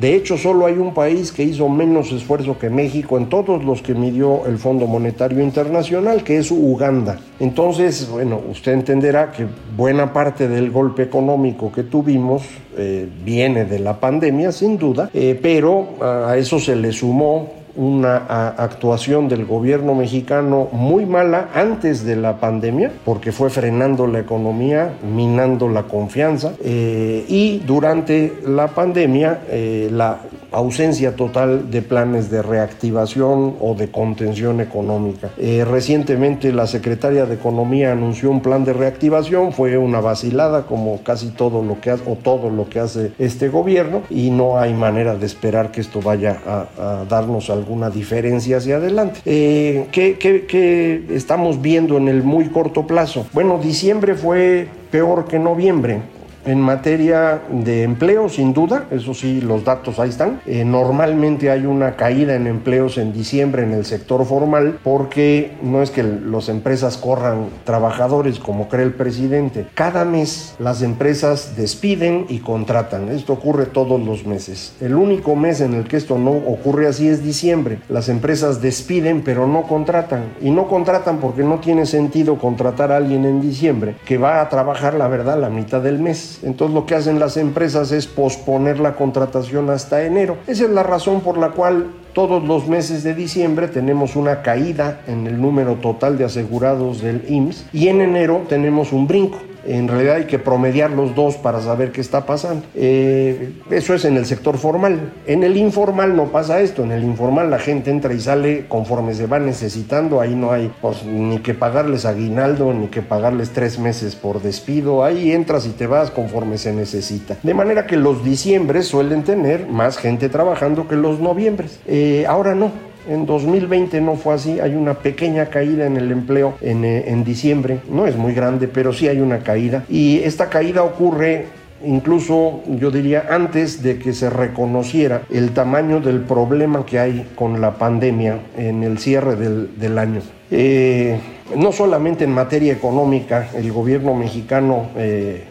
De 0.00 0.14
hecho, 0.14 0.38
solo 0.38 0.66
hay 0.66 0.74
un 0.74 0.94
país 0.94 1.32
que 1.32 1.42
hizo 1.42 1.68
menos 1.68 2.12
esfuerzo 2.12 2.58
que 2.58 2.70
México 2.70 3.18
en 3.18 3.28
todos 3.28 3.62
los 3.62 3.82
que 3.82 3.94
midió 3.94 4.46
el 4.46 4.56
Fondo 4.56 4.86
Monetario 4.86 5.42
Internacional, 5.42 6.24
que 6.24 6.38
es 6.38 6.50
Uganda. 6.50 7.18
Entonces, 7.40 8.08
bueno, 8.10 8.40
usted 8.50 8.72
entenderá 8.72 9.32
que 9.32 9.46
buena 9.76 10.12
parte 10.12 10.48
del 10.48 10.70
golpe 10.70 11.02
económico 11.02 11.70
que 11.70 11.82
tuvimos 11.82 12.42
eh, 12.78 13.06
viene 13.22 13.66
de 13.66 13.80
la 13.80 14.00
pandemia, 14.00 14.50
sin 14.50 14.78
duda, 14.78 15.10
eh, 15.12 15.38
pero 15.40 15.88
a 16.00 16.38
eso 16.38 16.58
se 16.58 16.74
le 16.74 16.90
sumó 16.92 17.61
una 17.76 18.16
actuación 18.56 19.28
del 19.28 19.46
gobierno 19.46 19.94
mexicano 19.94 20.68
muy 20.72 21.06
mala 21.06 21.48
antes 21.54 22.04
de 22.04 22.16
la 22.16 22.38
pandemia, 22.38 22.92
porque 23.04 23.32
fue 23.32 23.50
frenando 23.50 24.06
la 24.06 24.20
economía, 24.20 24.94
minando 25.02 25.68
la 25.68 25.84
confianza, 25.84 26.52
eh, 26.62 27.24
y 27.28 27.58
durante 27.60 28.40
la 28.46 28.68
pandemia 28.68 29.42
eh, 29.48 29.88
la 29.90 30.18
ausencia 30.52 31.16
total 31.16 31.70
de 31.70 31.82
planes 31.82 32.30
de 32.30 32.42
reactivación 32.42 33.56
o 33.60 33.74
de 33.74 33.90
contención 33.90 34.60
económica. 34.60 35.30
Eh, 35.38 35.64
recientemente 35.64 36.52
la 36.52 36.66
secretaria 36.66 37.26
de 37.26 37.34
Economía 37.34 37.92
anunció 37.92 38.30
un 38.30 38.40
plan 38.40 38.64
de 38.64 38.72
reactivación, 38.72 39.52
fue 39.52 39.76
una 39.76 40.00
vacilada 40.00 40.66
como 40.66 41.02
casi 41.02 41.28
todo 41.30 41.62
lo 41.62 41.80
que 41.80 41.90
hace, 41.90 42.02
o 42.06 42.16
todo 42.16 42.50
lo 42.50 42.68
que 42.68 42.80
hace 42.80 43.12
este 43.18 43.48
gobierno 43.48 44.02
y 44.10 44.30
no 44.30 44.58
hay 44.58 44.74
manera 44.74 45.16
de 45.16 45.26
esperar 45.26 45.70
que 45.70 45.80
esto 45.80 46.00
vaya 46.00 46.38
a, 46.46 47.04
darnos 47.08 47.50
alguna 47.50 47.90
diferencia 47.90 48.58
hacia 48.58 48.76
adelante. 48.76 49.20
Eh, 49.24 49.86
¿qué, 49.90 50.16
qué 50.18 51.04
estamos 51.10 51.60
viendo 51.60 51.96
en 51.96 52.08
el 52.08 52.22
muy 52.22 52.46
corto 52.48 52.86
plazo? 52.86 53.26
Bueno, 53.32 53.58
diciembre 53.62 54.14
fue 54.14 54.68
peor 54.90 55.26
que 55.26 55.38
noviembre. 55.38 56.00
En 56.44 56.60
materia 56.60 57.40
de 57.50 57.84
empleo, 57.84 58.28
sin 58.28 58.52
duda, 58.52 58.86
eso 58.90 59.14
sí, 59.14 59.40
los 59.40 59.64
datos 59.64 60.00
ahí 60.00 60.08
están. 60.08 60.40
Eh, 60.44 60.64
normalmente 60.64 61.50
hay 61.50 61.66
una 61.66 61.94
caída 61.94 62.34
en 62.34 62.48
empleos 62.48 62.98
en 62.98 63.12
diciembre 63.12 63.62
en 63.62 63.72
el 63.72 63.84
sector 63.84 64.24
formal 64.26 64.80
porque 64.82 65.52
no 65.62 65.82
es 65.82 65.90
que 65.92 66.02
las 66.02 66.48
empresas 66.48 66.96
corran 66.96 67.46
trabajadores 67.64 68.40
como 68.40 68.68
cree 68.68 68.84
el 68.84 68.92
presidente. 68.92 69.66
Cada 69.74 70.04
mes 70.04 70.56
las 70.58 70.82
empresas 70.82 71.56
despiden 71.56 72.26
y 72.28 72.40
contratan. 72.40 73.08
Esto 73.08 73.34
ocurre 73.34 73.66
todos 73.66 74.00
los 74.00 74.26
meses. 74.26 74.74
El 74.80 74.96
único 74.96 75.36
mes 75.36 75.60
en 75.60 75.74
el 75.74 75.84
que 75.84 75.96
esto 75.96 76.18
no 76.18 76.32
ocurre 76.32 76.88
así 76.88 77.06
es 77.06 77.22
diciembre. 77.22 77.78
Las 77.88 78.08
empresas 78.08 78.60
despiden 78.60 79.22
pero 79.22 79.46
no 79.46 79.62
contratan. 79.62 80.24
Y 80.40 80.50
no 80.50 80.66
contratan 80.66 81.18
porque 81.18 81.44
no 81.44 81.60
tiene 81.60 81.86
sentido 81.86 82.36
contratar 82.36 82.90
a 82.90 82.96
alguien 82.96 83.24
en 83.24 83.40
diciembre 83.40 83.94
que 84.04 84.18
va 84.18 84.40
a 84.40 84.48
trabajar, 84.48 84.94
la 84.94 85.06
verdad, 85.06 85.38
la 85.38 85.48
mitad 85.48 85.80
del 85.80 86.00
mes. 86.00 86.31
Entonces 86.42 86.74
lo 86.74 86.86
que 86.86 86.94
hacen 86.94 87.18
las 87.18 87.36
empresas 87.36 87.92
es 87.92 88.06
posponer 88.06 88.80
la 88.80 88.94
contratación 88.94 89.70
hasta 89.70 90.04
enero. 90.04 90.36
Esa 90.46 90.64
es 90.64 90.70
la 90.70 90.82
razón 90.82 91.20
por 91.20 91.38
la 91.38 91.50
cual 91.50 91.86
todos 92.12 92.44
los 92.44 92.68
meses 92.68 93.02
de 93.02 93.14
diciembre 93.14 93.68
tenemos 93.68 94.16
una 94.16 94.42
caída 94.42 95.00
en 95.06 95.26
el 95.26 95.40
número 95.40 95.76
total 95.76 96.18
de 96.18 96.24
asegurados 96.24 97.00
del 97.00 97.24
IMSS 97.28 97.66
y 97.72 97.88
en 97.88 98.00
enero 98.00 98.42
tenemos 98.48 98.92
un 98.92 99.06
brinco. 99.06 99.38
En 99.66 99.88
realidad 99.88 100.16
hay 100.16 100.26
que 100.26 100.38
promediar 100.38 100.90
los 100.90 101.14
dos 101.14 101.36
para 101.36 101.60
saber 101.60 101.92
qué 101.92 102.00
está 102.00 102.26
pasando. 102.26 102.64
Eh, 102.74 103.52
eso 103.70 103.94
es 103.94 104.04
en 104.04 104.16
el 104.16 104.26
sector 104.26 104.58
formal. 104.58 105.12
En 105.26 105.44
el 105.44 105.56
informal 105.56 106.16
no 106.16 106.26
pasa 106.26 106.60
esto. 106.60 106.84
En 106.84 106.92
el 106.92 107.04
informal 107.04 107.50
la 107.50 107.58
gente 107.58 107.90
entra 107.90 108.12
y 108.14 108.20
sale 108.20 108.66
conforme 108.68 109.14
se 109.14 109.26
va 109.26 109.38
necesitando. 109.38 110.20
Ahí 110.20 110.34
no 110.34 110.52
hay 110.52 110.72
pues, 110.80 111.04
ni 111.04 111.38
que 111.38 111.54
pagarles 111.54 112.04
aguinaldo, 112.04 112.72
ni 112.72 112.88
que 112.88 113.02
pagarles 113.02 113.50
tres 113.50 113.78
meses 113.78 114.16
por 114.16 114.42
despido. 114.42 115.04
Ahí 115.04 115.32
entras 115.32 115.66
y 115.66 115.70
te 115.70 115.86
vas 115.86 116.10
conforme 116.10 116.58
se 116.58 116.72
necesita. 116.72 117.36
De 117.42 117.54
manera 117.54 117.86
que 117.86 117.96
los 117.96 118.24
diciembres 118.24 118.86
suelen 118.86 119.22
tener 119.22 119.66
más 119.66 119.98
gente 119.98 120.28
trabajando 120.28 120.88
que 120.88 120.96
los 120.96 121.20
noviembres. 121.20 121.80
Eh, 121.86 122.24
ahora 122.28 122.54
no. 122.54 122.91
En 123.08 123.26
2020 123.26 124.00
no 124.00 124.16
fue 124.16 124.34
así, 124.34 124.60
hay 124.60 124.74
una 124.74 124.94
pequeña 124.94 125.46
caída 125.46 125.86
en 125.86 125.96
el 125.96 126.12
empleo 126.12 126.54
en, 126.60 126.84
eh, 126.84 127.04
en 127.08 127.24
diciembre, 127.24 127.80
no 127.90 128.06
es 128.06 128.16
muy 128.16 128.32
grande, 128.32 128.68
pero 128.68 128.92
sí 128.92 129.08
hay 129.08 129.20
una 129.20 129.40
caída. 129.40 129.84
Y 129.88 130.18
esta 130.20 130.48
caída 130.48 130.82
ocurre 130.82 131.46
incluso 131.84 132.62
yo 132.66 132.90
diría 132.90 133.26
antes 133.30 133.82
de 133.82 133.98
que 133.98 134.12
se 134.12 134.30
reconociera 134.30 135.22
el 135.30 135.52
tamaño 135.52 136.00
del 136.00 136.20
problema 136.20 136.86
que 136.86 136.98
hay 136.98 137.30
con 137.34 137.60
la 137.60 137.74
pandemia 137.74 138.38
en 138.56 138.82
el 138.82 138.98
cierre 138.98 139.36
del, 139.36 139.98
año. 139.98 140.20
Eh, 140.50 141.18
no 141.56 141.72
solamente 141.72 142.24
en 142.24 142.30
materia 142.30 142.72
económica, 142.72 143.48
el 143.54 143.72
gobierno 143.72 144.14
mexicano 144.14 144.90
eh, 144.96 145.44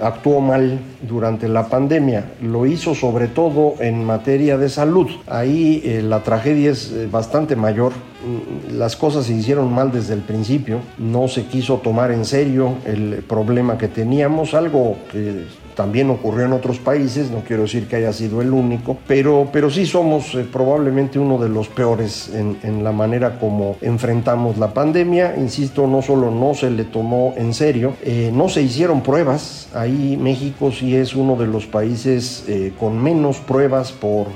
actuó 0.00 0.40
mal 0.40 0.78
durante 1.02 1.48
la 1.48 1.68
pandemia, 1.68 2.32
lo 2.42 2.66
hizo 2.66 2.94
sobre 2.94 3.28
todo 3.28 3.74
en 3.80 4.04
materia 4.04 4.58
de 4.58 4.68
salud. 4.68 5.08
Ahí 5.26 5.82
eh, 5.84 6.02
la 6.02 6.22
tragedia 6.22 6.70
es 6.70 6.92
eh, 6.92 7.08
bastante 7.10 7.56
mayor. 7.56 7.92
Mm, 7.92 8.78
las 8.78 8.96
cosas 8.96 9.26
se 9.26 9.34
hicieron 9.34 9.72
mal 9.72 9.92
desde 9.92 10.14
el 10.14 10.20
principio, 10.20 10.80
no 10.98 11.28
se 11.28 11.44
quiso 11.46 11.76
tomar 11.78 12.10
en 12.10 12.24
serio 12.24 12.74
el 12.84 13.24
problema 13.26 13.78
que 13.78 13.88
teníamos, 13.88 14.54
algo 14.54 14.96
que 15.10 15.44
también 15.76 16.08
ocurrió 16.10 16.46
en 16.46 16.54
otros 16.54 16.78
países, 16.78 17.30
no 17.30 17.40
quiero 17.46 17.62
decir 17.62 17.86
que 17.86 17.96
haya 17.96 18.12
sido 18.12 18.40
el 18.40 18.50
único, 18.52 18.96
pero, 19.06 19.48
pero 19.52 19.70
sí 19.70 19.84
somos 19.84 20.34
eh, 20.34 20.46
probablemente 20.50 21.18
uno 21.18 21.38
de 21.38 21.50
los 21.50 21.68
peores 21.68 22.30
en, 22.34 22.56
en, 22.62 22.82
la 22.82 22.92
manera 22.92 23.38
como 23.38 23.76
enfrentamos 23.82 24.56
la 24.56 24.72
pandemia. 24.72 25.36
Insisto, 25.36 25.86
no 25.86 26.00
solo 26.00 26.30
no 26.30 26.54
se 26.54 26.70
le 26.70 26.84
tomó 26.84 27.34
en 27.36 27.52
serio, 27.52 27.92
eh, 28.02 28.30
no 28.32 28.48
se 28.48 28.62
hicieron 28.62 29.02
pruebas. 29.02 29.68
Ahí 29.74 30.16
México 30.16 30.72
sí 30.72 30.96
es 30.96 31.14
uno 31.14 31.36
de 31.36 31.46
los 31.46 31.66
países 31.66 32.44
eh, 32.48 32.72
con 32.80 33.00
menos 33.00 33.38
pruebas 33.38 33.92
por 33.92 34.28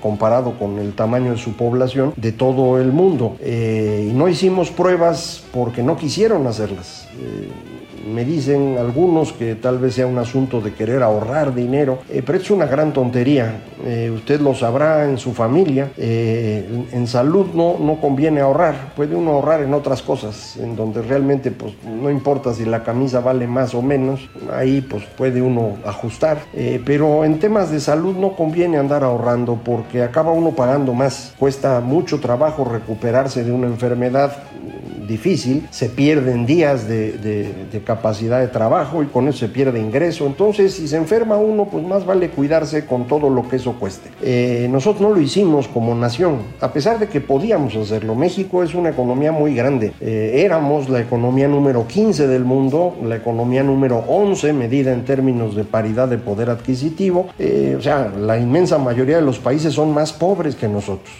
comparado 0.00 0.58
con 0.58 0.78
el 0.78 0.94
tamaño 0.94 1.32
de 1.32 1.36
su 1.36 1.52
población 1.52 2.14
de 2.16 2.32
todo 2.32 2.80
el 2.80 2.92
mundo. 2.92 3.36
y 3.44 4.12
no 4.14 4.28
hicimos 4.28 4.70
pruebas 4.70 5.42
porque 5.52 5.82
no 5.82 5.96
quisieron 5.96 6.46
hacerlas 6.46 7.06
me 8.06 8.24
dicen 8.24 8.76
algunos 8.78 9.32
que 9.32 9.54
tal 9.54 9.78
vez 9.78 9.94
sea 9.94 10.06
un 10.06 10.18
asunto 10.18 10.60
de 10.60 10.72
querer 10.72 11.02
ahorrar 11.02 11.54
dinero, 11.54 11.98
eh, 12.08 12.22
pero 12.24 12.38
es 12.38 12.50
una 12.50 12.66
gran 12.66 12.92
tontería. 12.92 13.62
Eh, 13.84 14.10
usted 14.14 14.40
lo 14.40 14.54
sabrá 14.54 15.04
en 15.04 15.18
su 15.18 15.32
familia. 15.32 15.90
Eh, 15.96 16.86
en, 16.92 17.06
salud 17.06 17.48
no, 17.54 17.76
no 17.78 18.00
conviene 18.00 18.40
ahorrar. 18.40 18.92
Puede 18.94 19.16
uno 19.16 19.32
ahorrar 19.32 19.62
en 19.62 19.74
otras 19.74 20.02
cosas, 20.02 20.56
en 20.56 20.76
donde 20.76 21.02
realmente 21.02 21.50
pues, 21.50 21.74
no 21.84 22.10
importa 22.10 22.54
si 22.54 22.64
la 22.64 22.82
camisa 22.84 23.20
vale 23.20 23.46
más 23.46 23.74
o 23.74 23.82
menos. 23.82 24.28
Ahí 24.52 24.80
pues 24.80 25.04
puede 25.16 25.42
uno 25.42 25.76
ajustar. 25.84 26.38
pero 26.84 27.24
en 27.24 27.38
temas 27.38 27.70
de 27.70 27.80
salud 27.80 28.16
no 28.16 28.36
conviene 28.36 28.78
andar 28.78 29.04
ahorrando 29.04 29.58
porque 29.64 30.02
acaba 30.02 30.32
uno 30.32 30.50
pagando 30.50 30.94
más. 30.94 31.34
Cuesta 31.38 31.80
mucho 31.80 32.20
trabajo 32.20 32.64
recuperarse 32.64 33.44
de 33.44 33.52
una 33.52 33.66
enfermedad 33.66 34.32
difícil, 35.10 35.66
se 35.70 35.88
pierden 35.88 36.46
días 36.46 36.88
de, 36.88 37.80
capacidad 37.84 38.40
de 38.40 38.48
trabajo 38.48 39.02
y 39.02 39.06
con 39.06 39.26
eso 39.28 39.38
se 39.38 39.48
pierde 39.48 39.80
ingreso. 39.80 40.26
Entonces, 40.26 40.74
si 40.74 40.86
se 40.86 40.96
enferma 40.96 41.36
uno, 41.36 41.66
pues 41.70 41.84
más 41.84 42.06
vale 42.06 42.30
cuidarse 42.30 42.86
con 42.86 43.06
todo 43.06 43.28
lo 43.28 43.48
que 43.48 43.56
eso 43.56 43.72
cueste. 43.72 44.10
Eh, 44.22 44.68
nosotros 44.70 45.02
no 45.02 45.14
lo 45.14 45.20
hicimos 45.20 45.66
como 45.66 45.94
nación, 45.94 46.38
a 46.60 46.72
pesar 46.72 46.98
de 46.98 47.08
que 47.08 47.20
podíamos 47.20 47.74
hacerlo. 47.74 48.14
México 48.14 48.62
es 48.62 48.74
una 48.74 48.90
economía 48.90 49.32
muy 49.32 49.54
grande. 49.54 49.92
Eh, 50.00 50.42
éramos 50.44 50.88
la 50.88 51.00
economía 51.00 51.48
número 51.48 51.86
15 51.86 52.28
del 52.28 52.44
mundo, 52.44 52.96
la 53.04 53.16
economía 53.16 53.62
número 53.62 54.04
11 54.06 54.52
medida 54.52 54.92
en 54.92 55.04
términos 55.04 55.56
de 55.56 55.64
paridad 55.64 56.08
de 56.08 56.18
poder 56.18 56.50
adquisitivo. 56.50 57.28
Eh, 57.38 57.74
o 57.76 57.82
sea, 57.82 58.12
la 58.16 58.38
inmensa 58.38 58.78
mayoría 58.78 59.16
de 59.16 59.22
los 59.22 59.38
países 59.40 59.74
son 59.74 59.92
más 59.92 60.12
pobres 60.12 60.54
que 60.54 60.68
nosotros. 60.68 61.10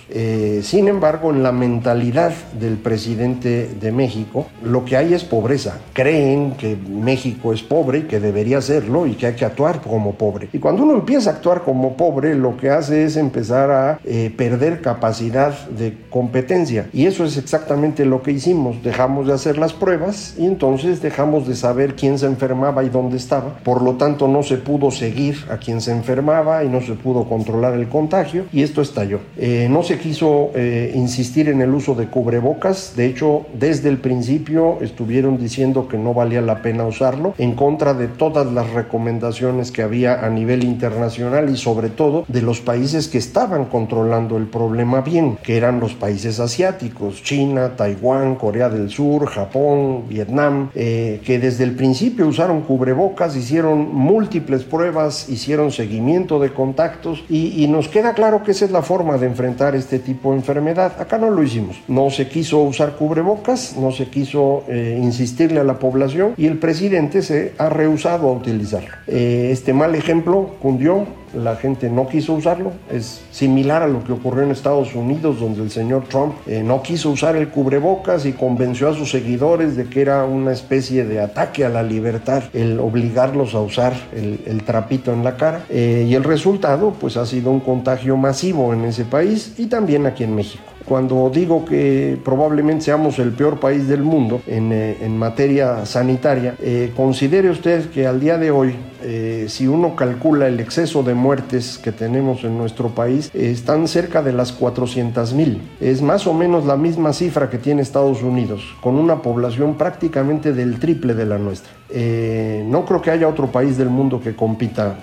sin 0.62 0.88
embargo, 0.88 1.30
en 1.30 1.42
la 1.42 1.52
mentalidad 1.52 2.32
del 2.61 2.76
presidente 2.76 3.68
de 3.80 3.92
México, 3.92 4.46
lo 4.62 4.84
que 4.84 4.96
hay 4.96 5.14
es 5.14 5.25
pobreza. 5.25 5.78
Creen 5.92 6.52
que 6.52 6.76
México 6.76 7.52
es 7.52 7.62
pobre 7.62 7.99
y 7.99 8.02
que 8.02 8.20
debería 8.20 8.60
serlo 8.60 9.06
y 9.06 9.14
que 9.14 9.26
hay 9.26 9.34
que 9.34 9.44
actuar 9.44 9.80
como 9.80 10.14
pobre. 10.14 10.49
Y 10.52 10.58
cuando 10.58 10.82
uno 10.82 10.94
empieza 10.94 11.30
a 11.30 11.34
actuar 11.34 11.62
como 11.62 11.96
pobre, 11.96 12.34
lo 12.34 12.56
que 12.56 12.70
hace 12.70 13.04
es 13.04 13.16
empezar 13.16 13.70
a 13.70 14.00
eh, 14.04 14.32
perder 14.37 14.80
capacidad 14.80 15.68
de 15.68 15.96
competencia. 16.10 16.88
Y 16.92 17.06
eso 17.06 17.25
es 17.25 17.37
exactamente 17.37 18.04
lo 18.04 18.22
que 18.22 18.32
hicimos. 18.32 18.82
Dejamos 18.82 19.26
de 19.26 19.32
hacer 19.32 19.58
las 19.58 19.72
pruebas 19.72 20.34
y 20.38 20.46
entonces 20.46 21.00
dejamos 21.00 21.46
de 21.46 21.56
saber 21.56 21.94
quién 21.94 22.18
se 22.18 22.26
enfermaba 22.26 22.84
y 22.84 22.88
dónde 22.88 23.16
estaba. 23.16 23.58
Por 23.58 23.82
lo 23.82 23.94
tanto, 23.94 24.28
no 24.28 24.42
se 24.42 24.58
pudo 24.58 24.90
seguir 24.90 25.37
a 25.50 25.56
quien 25.56 25.80
se 25.80 25.92
enfermaba 25.92 26.64
y 26.64 26.68
no 26.68 26.80
se 26.80 26.94
pudo 26.94 27.28
controlar 27.28 27.75
el 27.75 27.88
contagio 27.88 28.44
y 28.52 28.62
esto 28.62 28.82
estalló. 28.82 29.20
Eh, 29.37 29.68
no 29.70 29.82
se 29.82 29.99
quiso 29.99 30.50
eh, 30.54 30.92
insistir 30.94 31.49
en 31.49 31.62
el 31.62 31.75
uso 31.75 31.94
de 31.94 32.06
cubrebocas. 32.06 32.94
De 32.96 33.06
hecho, 33.06 33.46
de 33.54 33.69
desde 33.70 33.88
el 33.88 33.98
principio 33.98 34.78
estuvieron 34.80 35.38
diciendo 35.38 35.86
que 35.86 35.96
no 35.96 36.12
valía 36.12 36.40
la 36.40 36.60
pena 36.60 36.84
usarlo, 36.86 37.34
en 37.38 37.54
contra 37.54 37.94
de 37.94 38.08
todas 38.08 38.44
las 38.52 38.68
recomendaciones 38.70 39.70
que 39.70 39.82
había 39.82 40.26
a 40.26 40.28
nivel 40.28 40.64
internacional 40.64 41.48
y 41.50 41.56
sobre 41.56 41.88
todo 41.88 42.24
de 42.26 42.42
los 42.42 42.60
países 42.60 43.06
que 43.06 43.18
estaban 43.18 43.66
controlando 43.66 44.36
el 44.38 44.46
problema 44.46 45.02
bien, 45.02 45.38
que 45.40 45.56
eran 45.56 45.78
los 45.78 45.94
países 45.94 46.40
asiáticos, 46.40 47.22
China, 47.22 47.76
Taiwán, 47.76 48.34
Corea 48.34 48.68
del 48.68 48.90
Sur, 48.90 49.26
Japón, 49.26 50.08
Vietnam, 50.08 50.70
eh, 50.74 51.20
que 51.24 51.38
desde 51.38 51.62
el 51.62 51.76
principio 51.76 52.26
usaron 52.26 52.62
cubrebocas, 52.62 53.36
hicieron 53.36 53.94
múltiples 53.94 54.64
pruebas, 54.64 55.28
hicieron 55.28 55.70
seguimiento 55.70 56.40
de 56.40 56.52
contactos 56.52 57.22
y, 57.28 57.60
nos 57.70 57.86
queda 57.86 58.14
claro 58.14 58.42
que 58.42 58.50
esa 58.50 58.64
es 58.64 58.72
la 58.72 58.82
forma 58.82 59.16
de 59.16 59.26
enfrentar 59.26 59.76
este 59.76 60.00
tipo 60.00 60.32
de 60.32 60.38
enfermedad. 60.38 61.00
Acá 61.00 61.18
no 61.18 61.30
lo 61.30 61.40
hicimos. 61.40 61.76
No 61.86 62.10
se 62.10 62.26
quiso 62.26 62.58
usar 62.62 62.96
cubrebocas, 62.96 63.50
no 63.76 63.90
se 63.90 64.07
quiso 64.07 64.64
eh, 64.69 64.99
insistirle 65.00 65.61
a 65.61 65.64
la 65.64 65.78
población 65.78 66.35
y 66.37 66.47
el 66.47 66.59
presidente 66.59 67.23
se 67.23 67.52
ha 67.59 67.69
rehusado 67.69 68.28
a 68.28 68.33
utilizarlo. 68.33 68.90
Eh, 69.07 69.49
este 69.52 69.73
mal 69.73 69.95
ejemplo 69.95 70.57
cundió 70.61 71.07
la 71.35 71.54
gente 71.54 71.88
no 71.88 72.09
quiso 72.09 72.35
usarlo. 72.35 72.73
Es 72.90 73.23
similar 73.30 73.83
a 73.83 73.87
lo 73.87 74.02
que 74.02 74.12
ocurrió 74.12 74.42
en 74.42 74.50
Estados 74.50 74.95
Unidos, 74.97 75.38
donde 75.38 75.62
el 75.62 75.71
señor 75.71 76.04
Trump 76.09 76.35
eh, 76.47 76.62
no 76.64 76.83
quiso 76.83 77.11
usar 77.11 77.37
el 77.37 77.49
cubrebocas 77.49 78.26
y 78.26 78.33
convenció 78.33 78.88
a 78.88 78.95
sus 78.95 79.11
seguidores 79.11 79.76
de 79.76 79.85
que 79.85 80.00
era 80.00 80.25
una 80.25 80.52
especie 80.52 81.04
de 81.04 81.21
ataque 81.21 81.64
a 81.64 81.69
la 81.69 81.85
libertad 81.85 82.42
el 82.52 82.80
obligarlos 82.80 83.54
a 83.54 83.61
usar 83.61 83.95
el, 84.12 84.62
trapito 84.64 85.12
en 85.12 85.23
la 85.23 85.37
cara. 85.37 85.64
Y 85.71 86.14
el 86.14 86.25
resultado, 86.25 86.95
pues, 87.00 87.16
ha 87.16 87.26
sido 87.26 87.50
un 87.50 87.61
contagio 87.61 88.16
masivo 88.16 88.73
en 88.73 88.85
ese 88.85 89.04
país 89.04 89.54
y 89.57 89.66
también 89.66 90.07
aquí 90.07 90.25
en 90.25 90.35
México. 90.35 90.69
Cuando 90.90 91.30
digo 91.32 91.64
que 91.64 92.18
probablemente 92.25 92.87
seamos 92.87 93.20
el 93.20 93.30
peor 93.30 93.61
país 93.61 93.87
del 93.87 94.02
mundo 94.02 94.42
en, 94.49 94.73
eh, 94.73 95.09
materia 95.09 95.87
sanitaria, 95.87 96.56
considere 96.97 97.49
usted 97.49 97.90
que 97.90 98.09
al 98.09 98.18
día 98.18 98.37
de 98.38 98.50
hoy 98.50 98.75
eh, 99.02 99.47
si 99.49 99.66
uno 99.66 99.97
calcula 99.97 100.49
el 100.49 100.61
exceso 100.61 101.02
de 101.02 101.14
muertes 101.14 101.78
que 101.78 101.92
tenemos 101.92 102.45
en 102.45 102.59
nuestro 102.59 102.88
país, 102.90 103.30
están 103.35 103.88
cerca 103.88 104.23
de 104.23 104.33
las 104.33 104.52
400 104.52 105.33
mil. 105.35 105.62
Es 105.80 106.02
más 106.02 106.26
o 106.26 106.35
menos 106.35 106.64
la 106.64 106.76
misma 106.76 107.12
cifra 107.12 107.50
que 107.50 107.59
tiene 107.59 107.83
Estados 107.83 108.23
Unidos, 108.23 108.62
con 108.80 108.97
una 108.97 109.23
población 109.23 109.76
prácticamente 109.76 110.52
del 110.52 110.78
triple 110.78 111.14
de 111.14 111.26
la 111.26 111.38
nuestra. 111.38 111.73
Eh, 111.92 112.64
no 112.69 112.85
creo 112.85 113.02
que 113.02 113.11
haya 113.11 113.28
otro 113.28 113.49
país 113.49 113.76
del 113.76 113.88
mundo 113.88 114.21
que 114.21 114.37
compita. 114.37 114.99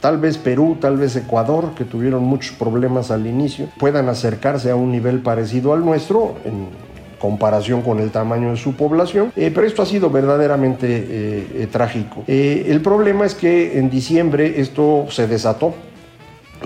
Tal 0.00 0.18
vez 0.18 0.38
Perú, 0.38 0.76
tal 0.80 0.96
vez 0.96 1.16
Ecuador, 1.16 1.74
que 1.76 1.84
tuvieron 1.84 2.22
muchos 2.22 2.54
problemas 2.56 3.10
al 3.10 3.26
inicio, 3.26 3.68
puedan 3.78 4.08
acercarse 4.08 4.70
a 4.70 4.76
un 4.76 4.92
nivel 4.92 5.20
parecido 5.20 5.72
al 5.72 5.84
nuestro. 5.84 6.36
Comparación 7.18 7.82
con 7.82 7.98
el 8.00 8.10
tamaño 8.10 8.50
de 8.50 8.56
su 8.56 8.74
población, 8.74 9.32
eh, 9.36 9.50
pero 9.54 9.66
esto 9.66 9.82
ha 9.82 9.86
sido 9.86 10.10
verdaderamente 10.10 10.86
eh, 10.88 11.46
eh, 11.54 11.68
trágico. 11.70 12.24
el 12.26 12.80
problema 12.80 13.26
es 13.26 13.34
que 13.34 13.78
en 13.78 13.90
diciembre 13.90 14.60
esto 14.60 15.06
se 15.10 15.26
desató 15.26 15.74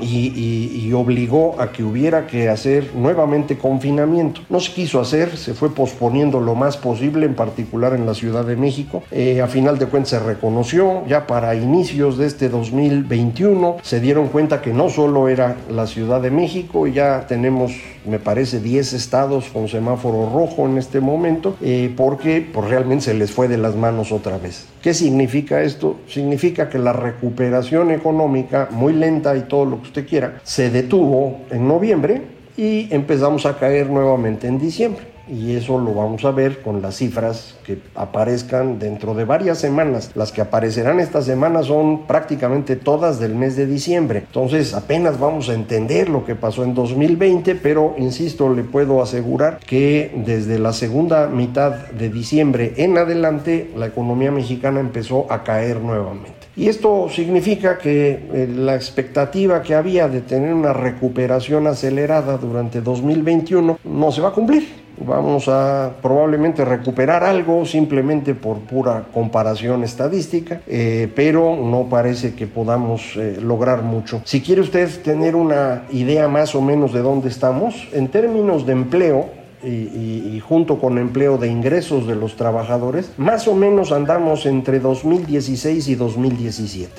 y, 0.00 0.92
obligó 0.92 1.58
a 1.58 1.72
que 1.72 1.82
hubiera 1.82 2.26
que 2.26 2.50
hacer 2.50 2.90
nuevamente 2.94 3.56
confinamiento. 3.56 4.42
No 4.50 4.60
se 4.60 4.72
quiso 4.72 5.00
hacer, 5.00 5.38
se 5.38 5.54
fue 5.54 5.74
posponiendo 5.74 6.38
lo 6.38 6.54
más 6.54 6.76
posible, 6.76 7.24
en 7.24 7.34
particular 7.34 7.94
en 7.94 8.04
la 8.04 8.12
Ciudad 8.12 8.44
de 8.44 8.56
México. 8.56 9.02
Eh, 9.10 9.40
a 9.40 9.46
final 9.46 9.78
de 9.78 9.86
cuentas 9.86 10.10
se 10.10 10.18
reconoció, 10.18 11.06
ya 11.06 11.26
para 11.26 11.54
inicios 11.54 12.18
de 12.18 12.26
este 12.26 12.50
2021 12.50 13.78
se 13.82 14.00
dieron 14.00 14.28
cuenta 14.28 14.60
que 14.60 14.74
no 14.74 14.90
solo 14.90 15.28
era 15.28 15.56
la 15.70 15.86
Ciudad 15.86 16.20
de 16.20 16.30
México, 16.30 16.86
ya 16.86 17.26
tenemos, 17.26 17.72
me 18.06 18.18
parece, 18.18 18.60
10 18.60 18.92
estados 18.92 19.46
con 19.46 19.68
semáforo 19.68 20.30
rojo 20.32 20.66
en 20.66 20.78
este 20.78 21.00
momento, 21.00 21.56
eh, 21.60 21.92
porque 21.96 22.46
pues, 22.52 22.68
realmente 22.68 23.04
se 23.04 23.14
les 23.14 23.30
fue 23.30 23.48
de 23.48 23.58
las 23.58 23.76
manos 23.76 24.12
otra 24.12 24.38
vez. 24.38 24.66
¿Qué 24.82 24.94
significa 24.94 25.62
esto? 25.62 25.96
Significa 26.08 26.68
que 26.68 26.78
la 26.78 26.92
recuperación 26.92 27.90
económica, 27.90 28.68
muy 28.70 28.92
lenta 28.92 29.36
y 29.36 29.42
todo 29.42 29.64
lo 29.64 29.81
usted 29.82 30.06
quiera, 30.06 30.40
se 30.42 30.70
detuvo 30.70 31.40
en 31.50 31.68
noviembre 31.68 32.22
y 32.56 32.92
empezamos 32.94 33.46
a 33.46 33.58
caer 33.58 33.88
nuevamente 33.88 34.46
en 34.46 34.58
diciembre 34.58 35.12
y 35.28 35.54
eso 35.54 35.78
lo 35.78 35.94
vamos 35.94 36.24
a 36.24 36.30
ver 36.30 36.62
con 36.62 36.82
las 36.82 36.96
cifras 36.96 37.56
que 37.64 37.78
aparezcan 37.94 38.78
dentro 38.78 39.14
de 39.14 39.24
varias 39.24 39.58
semanas. 39.58 40.10
Las 40.14 40.32
que 40.32 40.40
aparecerán 40.40 41.00
esta 41.00 41.22
semana 41.22 41.62
son 41.62 42.06
prácticamente 42.06 42.76
todas 42.76 43.20
del 43.20 43.34
mes 43.34 43.56
de 43.56 43.66
diciembre. 43.66 44.24
Entonces 44.26 44.74
apenas 44.74 45.18
vamos 45.18 45.48
a 45.48 45.54
entender 45.54 46.08
lo 46.08 46.24
que 46.24 46.34
pasó 46.34 46.64
en 46.64 46.74
2020, 46.74 47.54
pero 47.56 47.94
insisto, 47.98 48.52
le 48.52 48.64
puedo 48.64 49.02
asegurar 49.02 49.58
que 49.58 50.12
desde 50.26 50.58
la 50.58 50.72
segunda 50.72 51.28
mitad 51.28 51.72
de 51.90 52.08
diciembre 52.08 52.74
en 52.76 52.98
adelante 52.98 53.70
la 53.76 53.86
economía 53.86 54.30
mexicana 54.30 54.80
empezó 54.80 55.30
a 55.30 55.44
caer 55.44 55.80
nuevamente. 55.80 56.41
Y 56.56 56.68
esto 56.68 57.08
significa 57.08 57.78
que 57.78 58.10
eh, 58.32 58.48
la 58.54 58.74
expectativa 58.74 59.62
que 59.62 59.74
había 59.74 60.08
de 60.08 60.20
tener 60.20 60.52
una 60.52 60.72
recuperación 60.72 61.66
acelerada 61.66 62.36
durante 62.36 62.80
2021 62.80 63.78
no 63.82 64.12
se 64.12 64.20
va 64.20 64.28
a 64.28 64.32
cumplir 64.32 64.82
vamos 64.98 65.48
a 65.48 65.92
probablemente 66.00 66.64
recuperar 66.64 67.24
algo 67.24 67.64
simplemente 67.66 68.34
por 68.34 68.58
pura 68.60 69.04
comparación 69.12 69.84
estadística, 69.84 70.60
eh, 70.66 71.10
pero 71.14 71.56
no 71.56 71.88
parece 71.88 72.34
que 72.34 72.46
podamos 72.46 73.16
eh, 73.16 73.38
lograr 73.40 73.82
mucho. 73.82 74.22
Si 74.24 74.40
quiere 74.40 74.60
usted 74.60 74.88
tener 75.02 75.34
una 75.34 75.84
idea 75.90 76.28
más 76.28 76.54
o 76.54 76.62
menos 76.62 76.92
de 76.92 77.00
dónde 77.00 77.28
estamos, 77.28 77.88
en 77.92 78.08
términos 78.08 78.66
de 78.66 78.72
empleo, 78.72 79.41
y, 79.64 80.40
junto 80.40 80.78
con 80.78 80.98
empleo 80.98 81.38
de 81.38 81.48
ingresos 81.48 82.06
de 82.06 82.16
los 82.16 82.36
trabajadores, 82.36 83.12
más 83.16 83.46
o 83.48 83.54
menos 83.54 83.92
andamos 83.92 84.46
entre 84.46 84.80
2016 84.80 85.88
y 85.88 85.94
2017. 85.94 86.90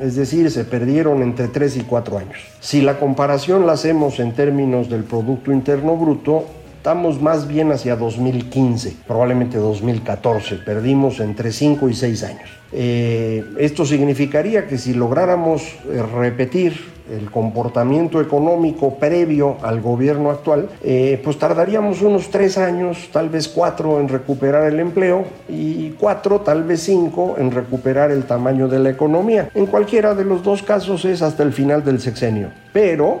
Es 0.00 0.16
decir, 0.16 0.50
se 0.50 0.64
perdieron 0.64 1.22
entre 1.22 1.48
3 1.48 1.76
y 1.76 1.80
4 1.80 2.18
años. 2.18 2.38
Si 2.60 2.80
la 2.80 2.98
comparación 2.98 3.66
la 3.66 3.72
hacemos 3.72 4.18
en 4.18 4.32
términos 4.32 4.88
del 4.88 5.04
Producto 5.04 5.52
Interno 5.52 5.96
Bruto, 5.96 6.46
Estamos 6.80 7.20
más 7.20 7.46
bien 7.46 7.72
hacia 7.72 7.94
2015, 7.94 8.96
probablemente 9.06 9.58
2014. 9.58 10.56
Perdimos 10.64 11.20
entre 11.20 11.52
5 11.52 11.90
y 11.90 11.94
6 11.94 12.22
años. 12.22 12.48
Eh, 12.72 13.44
esto 13.58 13.84
significaría 13.84 14.66
que 14.66 14.78
si 14.78 14.94
lográramos 14.94 15.60
eh, 15.60 16.02
repetir 16.02 16.72
el 17.12 17.30
comportamiento 17.30 18.18
económico 18.22 18.94
previo 18.94 19.58
al 19.60 19.82
gobierno 19.82 20.30
actual, 20.30 20.70
eh, 20.82 21.20
pues 21.22 21.38
tardaríamos 21.38 22.00
unos 22.00 22.30
tres 22.30 22.56
años, 22.56 23.10
tal 23.12 23.28
vez 23.28 23.46
cuatro 23.46 24.00
en 24.00 24.08
recuperar 24.08 24.72
el 24.72 24.80
empleo 24.80 25.26
y 25.50 25.90
cuatro, 26.00 26.40
tal 26.40 26.64
vez 26.64 26.80
cinco 26.80 27.34
en 27.36 27.50
recuperar 27.50 28.10
el 28.10 28.24
tamaño 28.24 28.68
de 28.68 28.78
la 28.78 28.88
economía. 28.88 29.50
En 29.54 29.66
cualquiera 29.66 30.14
de 30.14 30.24
los 30.24 30.42
dos 30.42 30.62
casos 30.62 31.04
es 31.04 31.20
hasta 31.20 31.42
el 31.42 31.52
final 31.52 31.84
del 31.84 32.00
sexenio. 32.00 32.48
Pero 32.72 33.20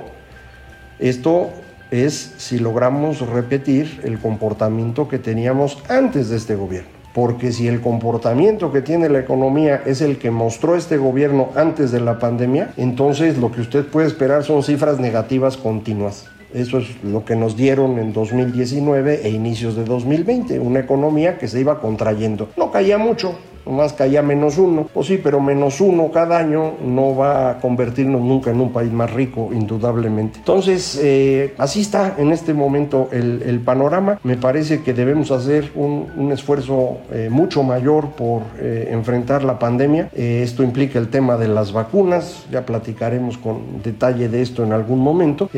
esto 0.98 1.50
es 1.90 2.34
si 2.36 2.58
logramos 2.58 3.20
repetir 3.20 4.00
el 4.04 4.18
comportamiento 4.18 5.08
que 5.08 5.18
teníamos 5.18 5.78
antes 5.88 6.30
de 6.30 6.36
este 6.36 6.54
gobierno. 6.54 6.90
Porque 7.12 7.50
si 7.50 7.66
el 7.66 7.80
comportamiento 7.80 8.70
que 8.70 8.82
tiene 8.82 9.08
la 9.08 9.18
economía 9.18 9.82
es 9.84 10.00
el 10.00 10.18
que 10.18 10.30
mostró 10.30 10.76
este 10.76 10.96
gobierno 10.96 11.48
antes 11.56 11.90
de 11.90 12.00
la 12.00 12.20
pandemia, 12.20 12.72
entonces 12.76 13.36
lo 13.38 13.50
que 13.50 13.62
usted 13.62 13.84
puede 13.86 14.06
esperar 14.06 14.44
son 14.44 14.62
cifras 14.62 15.00
negativas 15.00 15.56
continuas. 15.56 16.26
Eso 16.54 16.78
es 16.78 17.02
lo 17.04 17.24
que 17.24 17.36
nos 17.36 17.56
dieron 17.56 17.98
en 17.98 18.12
2019 18.12 19.20
e 19.24 19.30
inicios 19.30 19.76
de 19.76 19.84
2020, 19.84 20.58
una 20.58 20.80
economía 20.80 21.38
que 21.38 21.46
se 21.46 21.60
iba 21.60 21.80
contrayendo. 21.80 22.48
No 22.56 22.72
caía 22.72 22.98
mucho, 22.98 23.38
más 23.70 23.92
caía 23.92 24.22
menos 24.22 24.58
uno. 24.58 24.86
Pues 24.92 25.06
sí, 25.06 25.20
pero 25.22 25.40
menos 25.40 25.80
uno 25.80 26.10
cada 26.10 26.38
año 26.38 26.74
no 26.84 27.16
va 27.16 27.50
a 27.50 27.58
convertirnos 27.58 28.20
nunca 28.20 28.50
en 28.50 28.60
un 28.60 28.72
país 28.72 28.92
más 28.92 29.12
rico, 29.12 29.50
indudablemente. 29.52 30.38
Entonces, 30.38 30.98
eh, 31.02 31.54
así 31.58 31.80
está 31.80 32.14
en 32.18 32.32
este 32.32 32.54
momento 32.54 33.08
el, 33.12 33.60
panorama. 33.64 34.18
Me 34.24 34.36
parece 34.36 34.82
que 34.82 34.94
debemos 34.94 35.30
hacer 35.30 35.70
un, 35.74 36.30
esfuerzo 36.32 36.98
eh, 37.12 37.28
mucho 37.30 37.62
mayor 37.62 38.10
por 38.10 38.42
eh, 38.58 38.88
enfrentar 38.90 39.44
la 39.44 39.58
pandemia. 39.58 40.10
esto 40.14 40.62
implica 40.62 40.98
el 40.98 41.08
tema 41.08 41.36
de 41.36 41.48
las 41.48 41.72
vacunas, 41.72 42.46
ya 42.50 42.64
platicaremos 42.64 43.36
con 43.36 43.82
detalle 43.82 44.28
de 44.28 44.42
esto 44.42 44.64
en 44.64 44.72
algún 44.72 45.00
momento, 45.00 45.50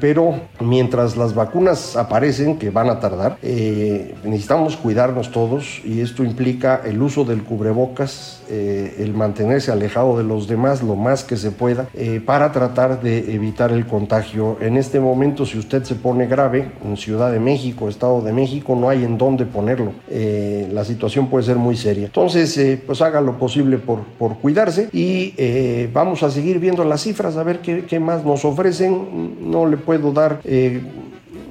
pero 0.00 0.34
mientras 0.60 1.16
las 1.16 1.34
vacunas 1.34 1.96
aparecen, 1.96 2.58
que 2.58 2.70
van 2.70 2.90
a 2.90 3.00
tardar, 3.00 3.38
necesitamos 3.42 4.76
cuidarnos 4.76 5.30
todos 5.30 5.80
y 5.84 6.00
esto 6.00 6.24
implica 6.24 6.82
el 6.84 7.00
uso 7.00 7.24
del 7.24 7.42
cubrebocas, 7.56 8.42
eh, 8.50 8.96
el 8.98 9.14
mantenerse 9.14 9.72
alejado 9.72 10.18
de 10.18 10.24
los 10.24 10.46
demás 10.46 10.82
lo 10.82 10.94
más 10.94 11.24
que 11.24 11.36
se 11.36 11.50
pueda 11.50 11.88
eh, 11.94 12.20
para 12.24 12.52
tratar 12.52 13.00
de 13.00 13.34
evitar 13.34 13.72
el 13.72 13.86
contagio. 13.86 14.58
En 14.60 14.76
este 14.76 15.00
momento, 15.00 15.46
si 15.46 15.58
usted 15.58 15.82
se 15.84 15.94
pone 15.94 16.26
grave 16.26 16.70
en 16.84 16.96
Ciudad 16.96 17.32
de 17.32 17.40
México, 17.40 17.88
Estado 17.88 18.20
de 18.20 18.32
México, 18.32 18.76
no 18.76 18.88
hay 18.90 19.04
en 19.04 19.16
dónde 19.16 19.46
ponerlo. 19.46 19.92
Eh, 20.10 20.68
la 20.70 20.84
situación 20.84 21.28
puede 21.28 21.44
ser 21.44 21.56
muy 21.56 21.76
seria. 21.76 22.06
Entonces, 22.06 22.78
pues 22.86 23.00
haga 23.00 23.20
lo 23.20 23.38
posible 23.38 23.78
por, 23.78 24.00
por 24.18 24.36
cuidarse 24.38 24.88
y 24.92 25.86
vamos 25.92 26.22
a 26.22 26.30
seguir 26.30 26.58
viendo 26.58 26.84
las 26.84 27.02
cifras, 27.02 27.36
a 27.36 27.42
ver 27.42 27.60
qué, 27.60 27.84
qué 27.86 27.98
más 27.98 28.24
nos 28.24 28.44
ofrecen. 28.44 29.50
No 29.50 29.66
le 29.66 29.76
puedo 29.76 30.12
dar 30.12 30.40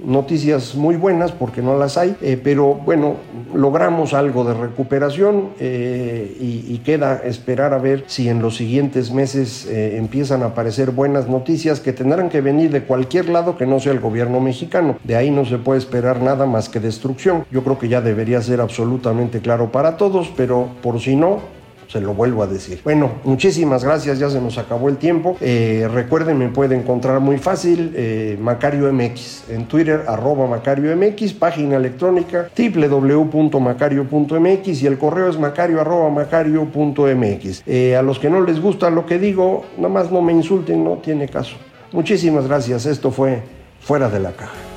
noticias 0.05 0.75
muy 0.75 0.95
buenas 0.95 1.31
porque 1.31 1.61
no 1.61 1.77
las 1.77 1.97
hay, 1.97 2.15
eh, 2.21 2.39
pero 2.41 2.75
bueno, 2.75 3.15
logramos 3.53 4.13
algo 4.13 4.43
de 4.43 4.53
recuperación 4.53 5.49
eh, 5.59 6.37
y, 6.39 6.75
queda 6.85 7.21
esperar 7.25 7.73
a 7.73 7.79
ver 7.79 8.03
si 8.05 8.29
en 8.29 8.43
los 8.43 8.57
siguientes 8.57 9.11
meses 9.11 9.65
eh, 9.65 9.97
empiezan 9.97 10.43
a 10.43 10.47
aparecer 10.47 10.91
buenas 10.91 11.27
noticias 11.27 11.79
que 11.79 11.93
tendrán 11.93 12.29
que 12.29 12.41
venir 12.41 12.69
de 12.69 12.83
cualquier 12.83 13.29
lado 13.29 13.57
que 13.57 13.65
no 13.65 13.79
sea 13.79 13.91
el 13.91 13.99
gobierno 13.99 14.39
mexicano. 14.39 14.97
De 15.03 15.15
ahí 15.15 15.31
no 15.31 15.45
se 15.45 15.57
puede 15.57 15.79
esperar 15.79 16.21
nada 16.21 16.45
más 16.45 16.69
que 16.69 16.79
destrucción. 16.79 17.43
Yo 17.49 17.63
creo 17.63 17.79
que 17.79 17.87
ya 17.87 18.01
debería 18.01 18.39
ser 18.43 18.61
absolutamente 18.61 19.39
claro 19.39 19.71
para 19.71 19.97
todos, 19.97 20.31
pero 20.37 20.67
por 20.83 20.99
si 20.99 21.15
no, 21.15 21.39
se 21.87 22.01
lo 22.01 22.13
vuelvo 22.13 22.43
a 22.43 22.47
decir. 22.47 22.81
Bueno, 22.83 23.11
muchísimas 23.23 23.83
gracias, 23.83 24.19
ya 24.19 24.29
se 24.29 24.41
nos 24.41 24.57
acabó 24.57 24.89
el 24.89 24.97
tiempo. 24.97 25.37
Eh, 25.41 25.87
recuerden, 25.91 26.37
me 26.37 26.49
puede 26.49 26.75
encontrar 26.75 27.19
muy 27.19 27.37
fácil 27.37 27.93
eh, 27.95 28.37
Macario 28.39 28.91
MX 28.91 29.49
en 29.49 29.65
Twitter, 29.65 30.03
arroba 30.07 30.47
Macario 30.47 30.95
MX, 30.95 31.33
página 31.33 31.77
electrónica 31.77 32.49
www.macario.mx 32.57 34.81
y 34.81 34.87
el 34.87 34.97
correo 34.97 35.29
es 35.29 35.39
macario 35.39 35.81
arroba 35.81 36.09
macario.mx. 36.09 37.63
Eh, 37.65 37.95
a 37.95 38.01
los 38.01 38.19
que 38.19 38.29
no 38.29 38.41
les 38.41 38.59
gusta 38.59 38.89
lo 38.89 39.05
que 39.05 39.19
digo, 39.19 39.65
nada 39.77 39.89
más 39.89 40.11
no 40.11 40.21
me 40.21 40.33
insulten, 40.33 40.83
no 40.83 40.97
tiene 40.97 41.27
caso. 41.27 41.55
Muchísimas 41.91 42.47
gracias, 42.47 42.85
esto 42.85 43.11
fue 43.11 43.41
Fuera 43.79 44.09
de 44.09 44.19
la 44.19 44.31
Caja. 44.31 44.74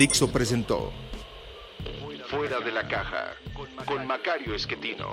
Dixo 0.00 0.32
presentó 0.32 0.90
Fuera 2.30 2.58
de 2.60 2.72
la 2.72 2.88
caja 2.88 3.36
con 3.84 4.06
Macario 4.06 4.54
Esquetino. 4.54 5.12